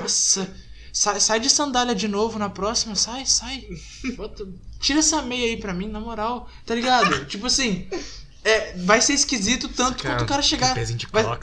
Nossa, 0.01 0.49
sai, 0.93 1.19
sai 1.19 1.41
de 1.41 1.51
sandália 1.51 1.95
de 1.95 2.07
novo 2.07 2.39
na 2.39 2.49
próxima, 2.49 2.95
sai, 2.95 3.27
sai. 3.27 3.67
Bota- 4.17 4.47
tira 4.79 5.01
essa 5.01 5.23
meia 5.23 5.47
aí 5.47 5.57
pra 5.57 5.75
mim, 5.75 5.89
na 5.89 5.99
moral, 6.01 6.49
tá 6.65 6.73
ligado? 6.75 7.25
tipo 7.27 7.47
assim. 7.47 7.89
É, 8.45 8.77
vai 8.79 9.01
ser 9.01 9.15
esquisito 9.15 9.69
tanto 9.69 10.03
quanto 10.03 10.23
o 10.25 10.27
cara 10.27 10.43
chegar. 10.43 10.75
Pezinho 10.75 10.99
de 10.99 11.07
vai- 11.07 11.23
mano. 11.23 11.39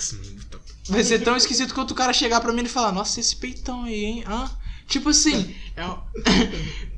Vai 0.90 1.04
ser 1.04 1.20
tão 1.20 1.38
esquisito 1.38 1.74
quanto 1.74 1.92
o 1.92 1.96
cara 1.96 2.12
chegar 2.12 2.42
pra 2.42 2.52
mim 2.52 2.64
e 2.64 2.68
falar, 2.70 2.92
nossa, 2.92 3.20
esse 3.20 3.36
peitão 3.36 3.84
aí, 3.84 4.04
hein? 4.06 4.24
Hã? 4.28 4.50
Tipo 4.88 5.10
assim, 5.10 5.56
é 5.76 5.86
um... 5.86 5.98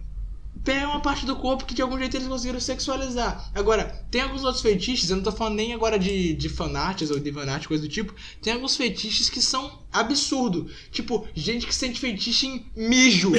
Pé 0.63 0.81
é 0.81 0.87
uma 0.87 0.99
parte 1.01 1.25
do 1.25 1.35
corpo 1.35 1.65
que 1.65 1.73
de 1.73 1.81
algum 1.81 1.97
jeito 1.97 2.15
eles 2.15 2.27
conseguiram 2.27 2.59
sexualizar. 2.59 3.49
Agora, 3.55 4.05
tem 4.11 4.21
alguns 4.21 4.43
outros 4.43 4.61
fetiches, 4.61 5.09
eu 5.09 5.15
não 5.15 5.23
tô 5.23 5.31
falando 5.31 5.55
nem 5.55 5.73
agora 5.73 5.97
de, 5.97 6.33
de 6.35 6.49
fanarts 6.49 7.09
ou 7.09 7.19
de 7.19 7.31
vanart, 7.31 7.65
coisa 7.65 7.81
do 7.81 7.89
tipo. 7.89 8.13
Tem 8.43 8.53
alguns 8.53 8.77
fetiches 8.77 9.27
que 9.27 9.41
são 9.41 9.79
absurdo. 9.91 10.69
Tipo, 10.91 11.27
gente 11.33 11.65
que 11.65 11.73
sente 11.73 11.99
fetiche 11.99 12.45
em 12.47 12.65
mijo. 12.75 13.31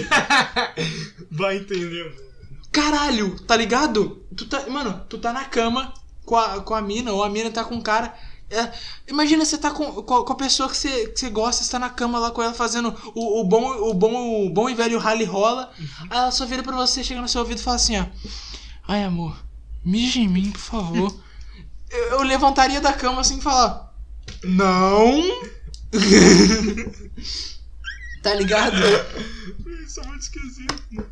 Vai 1.31 1.59
entender. 1.59 2.13
Caralho, 2.73 3.39
tá 3.41 3.57
ligado? 3.57 4.27
Tu 4.37 4.47
tá, 4.47 4.69
mano, 4.69 5.01
tu 5.09 5.17
tá 5.17 5.33
na 5.33 5.45
cama 5.45 5.95
com 6.25 6.37
a, 6.37 6.61
com 6.61 6.75
a 6.75 6.83
mina, 6.83 7.13
ou 7.13 7.23
a 7.23 7.29
mina 7.29 7.51
tá 7.51 7.65
com 7.65 7.77
o 7.77 7.83
cara. 7.83 8.15
É, 8.51 8.71
imagina 9.09 9.47
você 9.47 9.57
tá 9.57 9.71
com, 9.71 10.03
com, 10.03 10.15
a- 10.15 10.25
com 10.27 10.33
a 10.33 10.37
pessoa 10.37 10.69
que 10.69 10.77
você, 10.77 11.07
que 11.09 11.19
você 11.21 11.31
gosta, 11.31 11.65
você 11.65 11.71
tá 11.71 11.79
na 11.79 11.89
cama 11.89 12.19
lá 12.19 12.31
com 12.31 12.43
ela 12.43 12.53
fazendo 12.53 12.95
o, 13.15 13.41
o, 13.41 13.45
bom, 13.45 13.65
o, 13.91 13.95
bom, 13.95 14.47
o 14.47 14.51
bom 14.51 14.69
e 14.69 14.75
velho 14.75 14.99
rally 14.99 15.25
rola. 15.25 15.73
Aí 16.11 16.19
ela 16.19 16.31
só 16.31 16.45
vira 16.45 16.63
pra 16.63 16.77
você, 16.77 17.03
chega 17.03 17.23
no 17.23 17.29
seu 17.29 17.41
ouvido 17.41 17.61
e 17.61 17.63
fala 17.63 17.77
assim, 17.77 17.99
ó. 17.99 18.05
Ai, 18.87 19.05
amor, 19.05 19.43
mija 19.83 20.19
em 20.21 20.29
mim, 20.29 20.51
por 20.51 20.61
favor. 20.61 21.21
eu, 21.91 22.05
eu 22.11 22.23
levantaria 22.23 22.81
da 22.81 22.93
cama 22.93 23.23
assim 23.23 23.39
e 23.39 23.43
falar: 23.43 23.95
Não! 24.45 25.23
tá 28.23 28.35
ligado? 28.35 28.77
Isso 29.85 30.01
é 30.01 30.07
muito 30.07 30.23
esquisito. 30.23 31.07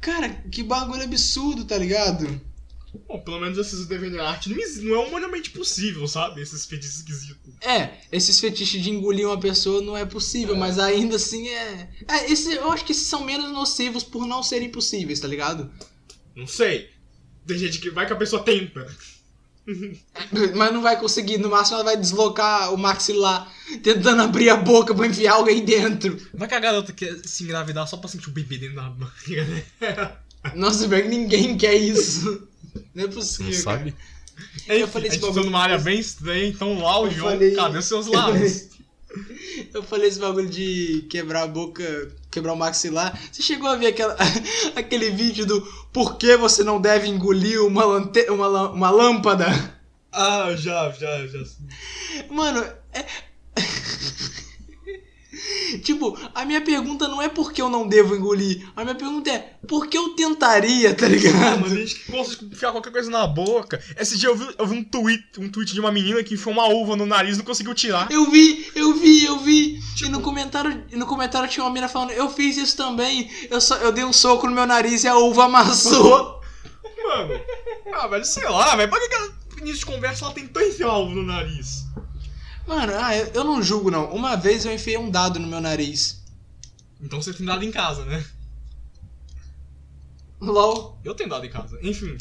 Cara, 0.00 0.28
que 0.50 0.62
bagulho 0.62 1.02
absurdo, 1.04 1.64
tá 1.64 1.76
ligado? 1.76 2.40
Bom, 3.08 3.20
pelo 3.20 3.40
menos 3.40 3.58
esses 3.58 3.86
devendo 3.86 4.20
arte 4.20 4.48
não, 4.48 4.56
não 4.84 4.94
é 5.02 5.06
humanamente 5.06 5.50
possível, 5.50 6.06
sabe? 6.06 6.40
Esses 6.40 6.64
fetiches 6.64 6.96
esquisitos. 6.96 7.54
É, 7.60 7.98
esses 8.12 8.38
fetiches 8.38 8.82
de 8.82 8.90
engolir 8.90 9.26
uma 9.26 9.38
pessoa 9.38 9.82
não 9.82 9.96
é 9.96 10.04
possível, 10.04 10.56
mas 10.56 10.78
ainda 10.78 11.16
assim 11.16 11.48
é. 11.48 11.90
É, 12.08 12.30
esse, 12.30 12.52
eu 12.54 12.70
acho 12.70 12.84
que 12.84 12.92
esses 12.92 13.06
são 13.06 13.24
menos 13.24 13.50
nocivos 13.52 14.02
por 14.02 14.26
não 14.26 14.42
serem 14.42 14.70
possíveis, 14.70 15.20
tá 15.20 15.28
ligado? 15.28 15.70
Não 16.34 16.46
sei. 16.46 16.90
Tem 17.46 17.58
gente 17.58 17.78
que 17.78 17.90
vai 17.90 18.06
que 18.06 18.12
a 18.12 18.16
pessoa 18.16 18.42
tenta. 18.42 18.86
Mas 20.54 20.72
não 20.72 20.80
vai 20.80 20.98
conseguir, 20.98 21.38
no 21.38 21.48
máximo 21.48 21.76
ela 21.76 21.84
vai 21.84 21.96
deslocar 21.96 22.72
o 22.72 22.78
maxilar, 22.78 23.52
tentando 23.82 24.22
abrir 24.22 24.48
a 24.48 24.56
boca 24.56 24.94
pra 24.94 25.06
enfiar 25.06 25.34
alguém 25.34 25.64
dentro. 25.64 26.16
Vai 26.32 26.46
que 26.46 26.54
a 26.54 26.60
garota 26.60 26.92
quer 26.92 27.16
se 27.24 27.42
engravidar 27.42 27.86
só 27.88 27.96
pra 27.96 28.08
sentir 28.08 28.28
o 28.28 28.32
bebê 28.32 28.58
dentro 28.58 28.76
da 28.76 28.88
barriga, 28.90 29.44
né? 29.44 29.64
Nossa, 30.54 30.86
velho, 30.86 31.08
ninguém 31.08 31.56
quer 31.56 31.74
isso. 31.74 32.45
Não 32.94 33.04
é 33.04 33.08
possível. 33.08 33.64
cara. 33.64 33.94
Eu 34.68 34.86
falei 34.88 35.08
esse 35.08 35.18
tá 35.18 35.26
bagulho- 35.28 35.44
numa 35.46 35.60
área 35.60 35.78
bem 35.78 35.98
estranha, 35.98 36.46
então 36.46 36.76
o 36.78 36.86
áudio, 36.86 37.18
Eu 37.18 37.24
falei- 37.24 37.54
cadê 37.54 37.78
os 37.78 37.84
seus 37.86 38.06
lábios? 38.06 38.68
Eu 39.72 39.82
falei 39.82 40.08
esse 40.08 40.18
bagulho 40.18 40.48
de 40.48 41.06
quebrar 41.08 41.44
a 41.44 41.46
boca, 41.46 42.12
quebrar 42.30 42.52
o 42.52 42.56
maxilar. 42.56 43.18
Você 43.32 43.40
chegou 43.42 43.66
a 43.68 43.76
ver 43.76 43.86
aquela, 43.86 44.14
aquele 44.76 45.08
vídeo 45.10 45.46
do 45.46 45.62
por 45.90 46.18
que 46.18 46.36
você 46.36 46.62
não 46.62 46.78
deve 46.78 47.08
engolir 47.08 47.64
uma, 47.64 47.82
lante 47.84 48.28
uma, 48.30 48.68
uma 48.70 48.90
lâmpada? 48.90 49.46
Ah, 50.12 50.54
já, 50.56 50.90
já, 50.92 51.26
já. 51.26 51.42
Mano, 52.30 52.62
é. 52.92 53.06
tipo, 55.82 56.16
a 56.34 56.44
minha 56.44 56.60
pergunta 56.60 57.08
não 57.08 57.20
é 57.20 57.28
por 57.28 57.52
que 57.52 57.60
eu 57.60 57.68
não 57.68 57.86
devo 57.86 58.14
engolir. 58.14 58.66
A 58.74 58.84
minha 58.84 58.94
pergunta 58.94 59.30
é 59.30 59.54
por 59.66 59.86
que 59.86 59.96
eu 59.96 60.10
tentaria, 60.10 60.94
tá 60.94 61.08
ligado? 61.08 61.60
mas 61.60 61.72
a 61.72 61.76
gente 61.76 61.94
de 62.04 62.54
enfiar 62.54 62.72
qualquer 62.72 62.92
coisa 62.92 63.10
na 63.10 63.26
boca. 63.26 63.82
Esse 63.98 64.18
dia 64.18 64.28
eu 64.28 64.36
vi, 64.36 64.54
eu 64.58 64.66
vi 64.66 64.76
um, 64.76 64.84
tweet, 64.84 65.24
um 65.38 65.48
tweet 65.48 65.72
de 65.72 65.80
uma 65.80 65.92
menina 65.92 66.22
que 66.22 66.34
enfiou 66.34 66.52
uma 66.52 66.66
uva 66.66 66.96
no 66.96 67.06
nariz 67.06 67.34
e 67.34 67.38
não 67.38 67.44
conseguiu 67.44 67.74
tirar. 67.74 68.10
Eu 68.10 68.30
vi, 68.30 68.66
eu 68.74 68.94
vi, 68.94 69.24
eu 69.24 69.38
vi. 69.38 69.80
E 70.02 70.08
no 70.08 70.20
comentário, 70.20 70.84
no 70.92 71.06
comentário 71.06 71.48
tinha 71.48 71.64
uma 71.64 71.72
mina 71.72 71.88
falando, 71.88 72.12
eu 72.12 72.30
fiz 72.30 72.56
isso 72.56 72.76
também. 72.76 73.30
Eu, 73.50 73.60
só, 73.60 73.76
eu 73.76 73.92
dei 73.92 74.04
um 74.04 74.12
soco 74.12 74.46
no 74.46 74.54
meu 74.54 74.66
nariz 74.66 75.04
e 75.04 75.08
a 75.08 75.16
uva 75.16 75.44
amassou. 75.44 76.36
Mano, 77.06 77.40
ah, 77.94 78.06
velho, 78.08 78.24
sei 78.24 78.44
lá, 78.44 78.74
velho. 78.74 78.90
Pra 78.90 79.00
que 79.00 79.08
que 79.08 79.14
ela, 79.14 79.32
início 79.58 79.78
de 79.78 79.86
conversa 79.86 80.24
ela 80.24 80.34
tentou 80.34 80.62
enfiar 80.62 80.88
uma 80.88 80.98
uva 80.98 81.14
no 81.14 81.22
nariz? 81.22 81.85
Mano, 82.66 82.92
ah, 82.96 83.16
eu, 83.16 83.44
não 83.44 83.62
julgo 83.62 83.90
não. 83.90 84.12
Uma 84.12 84.36
vez 84.36 84.64
eu 84.64 84.72
enfiei 84.72 84.98
um 84.98 85.10
dado 85.10 85.38
no 85.38 85.46
meu 85.46 85.60
nariz. 85.60 86.24
Então 87.00 87.22
você 87.22 87.32
tem 87.32 87.46
dado 87.46 87.64
em 87.64 87.70
casa, 87.70 88.04
né? 88.04 88.24
LOL. 90.40 90.98
Eu 91.04 91.14
tenho 91.14 91.30
dado 91.30 91.46
em 91.46 91.50
casa. 91.50 91.78
Enfim. 91.82 92.18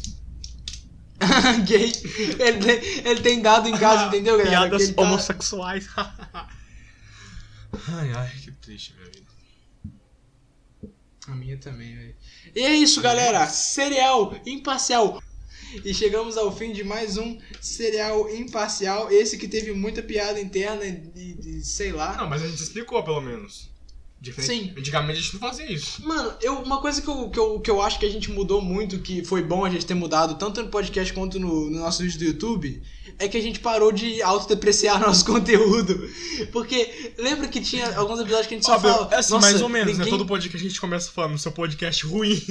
Gay. 1.65 1.91
Ele 2.39 2.60
tem, 2.60 2.75
ele 3.05 3.21
tem 3.21 3.41
dado 3.41 3.67
em 3.67 3.77
casa, 3.77 4.05
entendeu, 4.08 4.38
galera? 4.38 4.69
Piadas 4.69 4.91
tá- 4.91 5.01
homossexuais. 5.01 5.88
ai, 5.97 6.13
ai, 8.13 8.31
que 8.43 8.51
triste, 8.51 8.93
minha 8.93 9.10
vida. 9.10 9.25
A 11.27 11.36
minha 11.36 11.58
também, 11.58 11.95
velho. 11.95 12.15
E 12.55 12.60
é 12.60 12.75
isso, 12.75 13.01
galera. 13.01 13.47
Cereal 13.47 14.39
imparcial. 14.45 15.19
E 15.84 15.93
chegamos 15.93 16.38
ao 16.38 16.56
fim 16.56 16.71
de 16.71 16.84
mais 16.84 17.17
um 17.17 17.38
Cereal 17.62 18.30
imparcial. 18.34 19.12
Esse 19.12 19.38
que 19.38 19.47
teve 19.47 19.71
muita 19.73 20.01
piada 20.01 20.39
interna 20.39 20.86
e, 20.86 21.62
sei 21.63 21.91
lá. 21.91 22.15
Não, 22.17 22.30
mas 22.30 22.41
a 22.43 22.47
gente 22.47 22.62
explicou, 22.62 23.01
pelo 23.04 23.21
menos. 23.21 23.73
Diferente. 24.21 24.63
Sim. 24.69 24.73
Antigamente 24.78 25.19
a 25.19 25.21
gente 25.21 25.34
não 25.34 25.39
fazia 25.41 25.71
isso. 25.71 26.01
Mano, 26.04 26.34
eu, 26.41 26.56
uma 26.60 26.80
coisa 26.82 26.99
que 27.01 27.08
eu, 27.08 27.30
que, 27.30 27.38
eu, 27.38 27.60
que 27.60 27.69
eu 27.69 27.82
acho 27.82 27.99
que 27.99 28.06
a 28.06 28.10
gente 28.10 28.32
mudou 28.32 28.60
muito, 28.62 28.97
que 28.99 29.23
foi 29.23 29.43
bom 29.43 29.63
a 29.65 29.69
gente 29.69 29.86
ter 29.86 29.93
mudado, 29.93 30.36
tanto 30.36 30.63
no 30.63 30.69
podcast 30.69 31.13
quanto 31.13 31.39
no, 31.39 31.69
no 31.69 31.78
nosso 31.80 32.01
vídeo 32.01 32.17
do 32.17 32.25
YouTube, 32.25 32.82
é 33.19 33.28
que 33.28 33.38
a 33.38 33.41
gente 33.41 33.60
parou 33.60 33.91
de 33.91 34.21
autodepreciar 34.23 34.99
nosso 35.06 35.25
conteúdo. 35.25 36.10
Porque 36.51 37.13
lembra 37.19 37.47
que 37.47 37.60
tinha 37.62 37.95
alguns 37.97 38.19
episódios 38.19 38.47
que 38.47 38.56
a 38.56 38.58
gente 38.58 38.65
só 38.65 38.75
Óbvio, 38.75 38.93
fala. 38.93 39.13
é 39.13 39.17
assim, 39.17 39.34
"Nossa, 39.34 39.45
mais 39.47 39.62
ou 39.62 39.69
menos, 39.69 39.97
né? 39.97 40.06
ninguém- 40.06 40.17
Todo 40.17 40.25
podcast 40.28 40.65
a 40.65 40.69
gente 40.69 40.82
começa 40.82 41.12
falando 41.12 41.38
seu 41.38 41.51
podcast 41.51 42.04
ruim. 42.06 42.41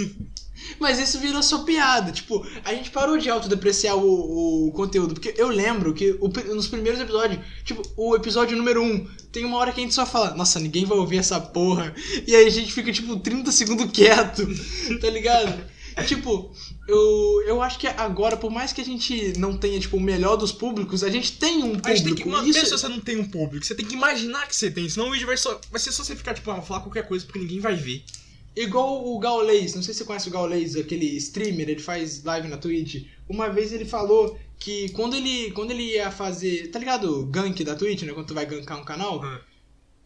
Mas 0.78 0.98
isso 0.98 1.18
virou 1.18 1.42
só 1.42 1.64
piada. 1.64 2.12
Tipo, 2.12 2.46
a 2.64 2.72
gente 2.72 2.90
parou 2.90 3.18
de 3.18 3.28
autodepreciar 3.28 3.96
o, 3.96 4.68
o 4.68 4.72
conteúdo. 4.72 5.14
Porque 5.14 5.34
eu 5.36 5.48
lembro 5.48 5.92
que 5.94 6.16
o 6.20 6.28
nos 6.54 6.68
primeiros 6.68 7.00
episódios, 7.00 7.40
tipo, 7.64 7.82
o 7.96 8.14
episódio 8.14 8.56
número 8.56 8.82
1, 8.82 8.86
um, 8.86 9.06
tem 9.32 9.44
uma 9.44 9.58
hora 9.58 9.72
que 9.72 9.80
a 9.80 9.82
gente 9.82 9.94
só 9.94 10.06
fala, 10.06 10.34
nossa, 10.34 10.60
ninguém 10.60 10.84
vai 10.84 10.98
ouvir 10.98 11.18
essa 11.18 11.40
porra. 11.40 11.94
E 12.26 12.34
aí 12.34 12.46
a 12.46 12.50
gente 12.50 12.72
fica, 12.72 12.92
tipo, 12.92 13.16
30 13.16 13.50
segundos 13.52 13.90
quieto, 13.90 14.46
tá 15.00 15.10
ligado? 15.10 15.74
Tipo, 16.06 16.52
eu, 16.88 17.42
eu 17.46 17.62
acho 17.62 17.78
que 17.78 17.86
agora, 17.86 18.36
por 18.36 18.50
mais 18.50 18.72
que 18.72 18.80
a 18.80 18.84
gente 18.84 19.38
não 19.38 19.56
tenha, 19.56 19.78
tipo, 19.78 19.96
o 19.96 20.00
melhor 20.00 20.36
dos 20.36 20.50
públicos, 20.50 21.04
a 21.04 21.08
gente 21.10 21.32
tem 21.32 21.58
um 21.58 21.70
público. 21.70 21.88
A 21.88 21.94
gente 21.94 22.04
tem 22.04 22.14
que 22.14 22.28
manter 22.28 22.48
Isso- 22.50 22.66
se 22.66 22.70
você 22.72 22.88
não 22.88 23.00
tem 23.00 23.16
um 23.16 23.28
público. 23.28 23.64
Você 23.64 23.74
tem 23.74 23.86
que 23.86 23.94
imaginar 23.94 24.48
que 24.48 24.56
você 24.56 24.70
tem. 24.70 24.88
Senão 24.88 25.08
o 25.08 25.12
vídeo 25.12 25.26
vai, 25.26 25.36
só, 25.36 25.60
vai 25.70 25.80
ser 25.80 25.92
só 25.92 26.02
você 26.02 26.16
ficar, 26.16 26.34
tipo, 26.34 26.50
ah, 26.50 26.60
falar 26.60 26.80
qualquer 26.80 27.06
coisa 27.06 27.24
porque 27.24 27.38
ninguém 27.38 27.60
vai 27.60 27.76
ver. 27.76 28.04
Igual 28.56 29.06
o 29.06 29.18
Gaulês, 29.18 29.74
não 29.74 29.82
sei 29.82 29.92
se 29.92 29.98
você 29.98 30.04
conhece 30.04 30.28
o 30.28 30.32
Gaulês, 30.32 30.76
aquele 30.76 31.06
streamer, 31.16 31.68
ele 31.68 31.80
faz 31.80 32.22
live 32.22 32.48
na 32.48 32.56
Twitch. 32.56 33.04
Uma 33.28 33.48
vez 33.48 33.72
ele 33.72 33.84
falou 33.84 34.38
que 34.58 34.90
quando 34.90 35.16
ele, 35.16 35.50
quando 35.50 35.72
ele 35.72 35.82
ia 35.82 36.10
fazer. 36.10 36.70
Tá 36.70 36.78
ligado? 36.78 37.26
Gank 37.26 37.64
da 37.64 37.74
Twitch, 37.74 38.02
né? 38.02 38.12
Quando 38.12 38.28
tu 38.28 38.34
vai 38.34 38.46
gankar 38.46 38.80
um 38.80 38.84
canal. 38.84 39.20
Ah. 39.24 39.40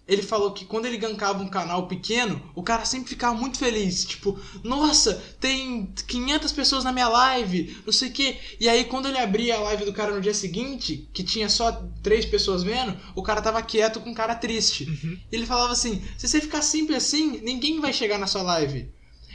Ele 0.09 0.23
falou 0.23 0.53
que 0.53 0.65
quando 0.65 0.87
ele 0.87 0.97
gankava 0.97 1.43
um 1.43 1.49
canal 1.49 1.87
pequeno, 1.87 2.43
o 2.55 2.63
cara 2.63 2.87
sempre 2.87 3.11
ficava 3.11 3.35
muito 3.35 3.59
feliz. 3.59 4.07
Tipo, 4.07 4.41
nossa, 4.65 5.23
tem 5.39 5.93
500 6.07 6.51
pessoas 6.53 6.83
na 6.83 6.93
minha 6.93 7.09
live, 7.09 7.77
não 7.85 7.93
sei 7.93 8.09
o 8.09 8.13
quê. 8.13 8.39
E 8.59 8.69
aí, 8.69 8.85
quando 8.85 9.07
ele 9.07 9.19
abria 9.19 9.57
a 9.57 9.61
live 9.61 9.85
do 9.85 9.93
cara 9.93 10.15
no 10.15 10.21
dia 10.21 10.33
seguinte, 10.33 11.09
que 11.13 11.23
tinha 11.23 11.49
só 11.51 11.87
três 12.03 12.25
pessoas 12.25 12.63
vendo, 12.63 12.97
o 13.15 13.23
cara 13.23 13.43
tava 13.43 13.61
quieto 13.61 14.01
com 14.01 14.15
cara 14.15 14.35
triste. 14.35 14.85
Uhum. 14.85 15.19
Ele 15.31 15.45
falava 15.45 15.73
assim: 15.73 16.03
se 16.17 16.27
você 16.27 16.41
ficar 16.41 16.63
sempre 16.63 16.97
assim, 16.97 17.41
ninguém 17.43 17.79
vai 17.79 17.93
chegar 17.93 18.19
na 18.19 18.27
sua 18.27 18.43
live. 18.43 18.91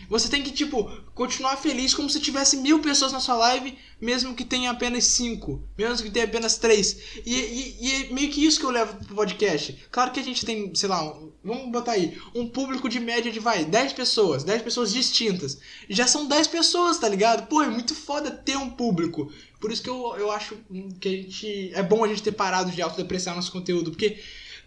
Você 0.10 0.30
tem 0.30 0.42
que, 0.44 0.52
tipo, 0.52 0.90
continuar 1.14 1.56
feliz 1.58 1.94
como 1.94 2.10
se 2.10 2.20
tivesse 2.20 2.58
mil 2.58 2.80
pessoas 2.80 3.12
na 3.12 3.20
sua 3.20 3.36
live, 3.36 3.78
mesmo 4.02 4.34
que 4.36 4.44
tenha 4.46 4.72
apenas 4.72 5.06
cinco, 5.06 5.64
mesmo 5.78 6.04
que 6.06 6.12
tenha 6.12 6.26
apenas 6.26 6.58
três. 6.58 6.98
E, 7.26 7.34
e- 7.34 7.78
e 7.82 7.92
é 7.92 8.14
meio 8.14 8.30
que 8.32 8.44
isso 8.46 8.60
que 8.60 8.66
eu 8.66 8.70
levo 8.72 8.96
pro 9.06 9.16
podcast. 9.16 9.78
Claro 9.92 10.12
que 10.12 10.20
a 10.20 10.24
gente 10.24 10.46
tem, 10.46 10.74
sei 10.76 10.90
lá, 10.90 11.04
um- 11.04 11.32
vamos 11.44 11.72
botar 11.72 11.94
aí, 11.94 12.18
um 12.36 12.48
público 12.48 12.88
de 12.90 13.00
média 13.00 13.32
de, 13.32 13.40
vai, 13.40 13.64
10 13.66 13.94
pessoas, 13.94 14.44
10 14.44 14.62
pessoas 14.62 14.92
distintas. 14.94 15.58
Já 15.90 16.08
são 16.08 16.28
10 16.28 16.48
pessoas, 16.48 16.98
tá 16.98 17.08
ligado? 17.08 17.48
Pô, 17.48 17.62
é 17.62 17.70
muito 17.70 17.96
foda 17.96 18.30
ter 18.32 18.58
um 18.58 18.70
público. 18.70 19.32
Por 19.60 19.72
isso 19.72 19.82
que 19.82 19.90
eu, 19.90 20.16
eu 20.18 20.32
acho 20.32 20.58
que 21.00 21.08
a 21.08 21.12
gente. 21.12 21.72
É 21.74 21.82
bom 21.82 22.04
a 22.04 22.08
gente 22.08 22.22
ter 22.24 22.34
parado 22.34 22.72
de 22.72 22.82
autodepreciar 22.82 23.36
nosso 23.36 23.52
conteúdo, 23.52 23.92
porque 23.92 24.20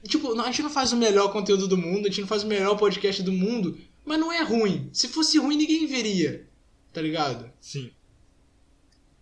Tipo, 0.07 0.38
a 0.40 0.46
gente 0.46 0.62
não 0.62 0.70
faz 0.70 0.92
o 0.92 0.96
melhor 0.96 1.33
conteúdo 1.33 1.66
do 1.66 1.77
mundo, 1.77 2.07
a 2.07 2.09
gente 2.11 2.20
não 2.20 2.29
faz 2.29 2.44
o 2.44 2.46
melhor 2.46 2.77
podcast 2.77 3.22
do 3.25 3.33
mundo, 3.33 3.77
mas 4.07 4.19
não 4.19 4.33
é 4.33 4.42
ruim. 4.42 4.88
Se 4.92 5.09
fosse 5.09 5.38
ruim, 5.38 5.57
ninguém 5.57 5.87
veria. 5.87 6.47
Tá 6.92 7.03
ligado? 7.03 7.51
Sim. 7.61 7.90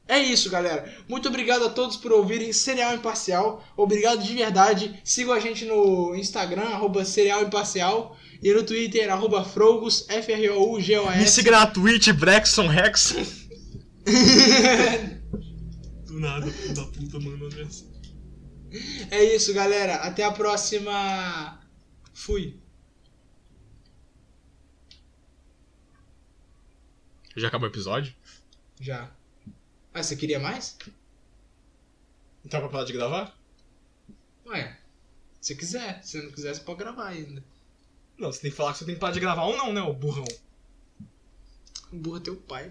É 0.07 0.19
isso, 0.19 0.51
galera. 0.51 0.95
Muito 1.09 1.29
obrigado 1.29 1.65
a 1.65 1.71
todos 1.71 1.97
por 1.97 2.13
ouvirem 2.13 2.53
Serial 2.53 2.95
Imparcial. 2.95 3.65
Obrigado 3.75 4.23
de 4.23 4.35
verdade. 4.35 5.01
Sigam 5.03 5.33
a 5.33 5.41
gente 5.41 5.65
no 5.65 6.15
Instagram, 6.15 6.65
arroba 6.65 7.07
Serial 7.07 7.43
Imparcial. 7.43 8.15
E 8.43 8.53
no 8.53 8.63
Twitter, 8.63 9.11
arroba 9.11 9.43
Frogos, 9.43 10.07
Me 10.07 10.17
F-R-O-U-G-O-S. 10.17 11.33
siga 11.33 11.53
na 11.53 11.67
Twitch, 11.67 12.11
Brexon 12.11 12.67
Rex. 12.67 13.15
Do 16.07 16.21
nada, 16.21 16.51
filho 16.51 16.75
da 16.75 16.85
puta, 16.85 17.19
mano. 17.19 17.49
É 19.11 19.25
isso, 19.35 19.55
galera. 19.55 19.95
Até 19.97 20.25
a 20.25 20.31
próxima. 20.31 21.59
Fui. 22.13 22.59
Já 27.37 27.49
acabou 27.49 27.69
o 27.69 27.73
episódio? 27.73 28.15
Já. 28.81 29.11
Ah, 29.93 30.03
você 30.03 30.17
queria 30.17 30.39
mais? 30.39 30.77
Então 32.45 32.61
pra 32.61 32.69
parar 32.69 32.85
de 32.85 32.93
gravar? 32.93 33.37
Ué, 34.47 34.79
se 35.41 35.55
quiser. 35.57 36.03
Se 36.03 36.23
não 36.23 36.31
quiser, 36.31 36.55
você 36.55 36.61
pode 36.61 36.79
gravar 36.79 37.07
ainda. 37.09 37.43
Não, 38.19 38.31
você 38.33 38.41
tem 38.41 38.51
que 38.51 38.57
falar 38.57 38.73
que 38.73 38.79
você 38.79 38.85
tem 38.85 38.95
que 38.95 39.01
parar 39.01 39.13
de 39.13 39.21
gravar 39.21 39.45
ou 39.45 39.57
não, 39.57 39.73
né, 39.73 39.81
ô 39.83 39.93
burrão? 39.93 40.25
O 41.93 41.97
burro 41.97 42.17
é 42.19 42.21
teu 42.21 42.37
pai. 42.37 42.71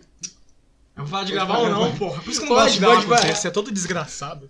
Eu 0.96 1.04
vou 1.04 1.12
parar 1.12 1.24
de 1.24 1.32
Pode 1.32 1.34
gravar 1.34 1.58
ou 1.58 1.64
parar, 1.66 1.76
não, 1.76 1.90
vai. 1.90 1.98
porra. 1.98 2.22
Por 2.22 2.30
isso 2.30 2.40
que 2.40 2.46
eu 2.46 2.50
não 2.50 2.56
Pode, 2.56 2.66
gosto 2.66 2.74
de 2.76 2.80
gravar 2.80 2.96
pode, 2.96 3.06
com 3.06 3.10
vai. 3.16 3.22
você. 3.22 3.36
Você 3.36 3.48
é 3.48 3.52
todo 3.52 3.72
desgraçado. 3.72 4.50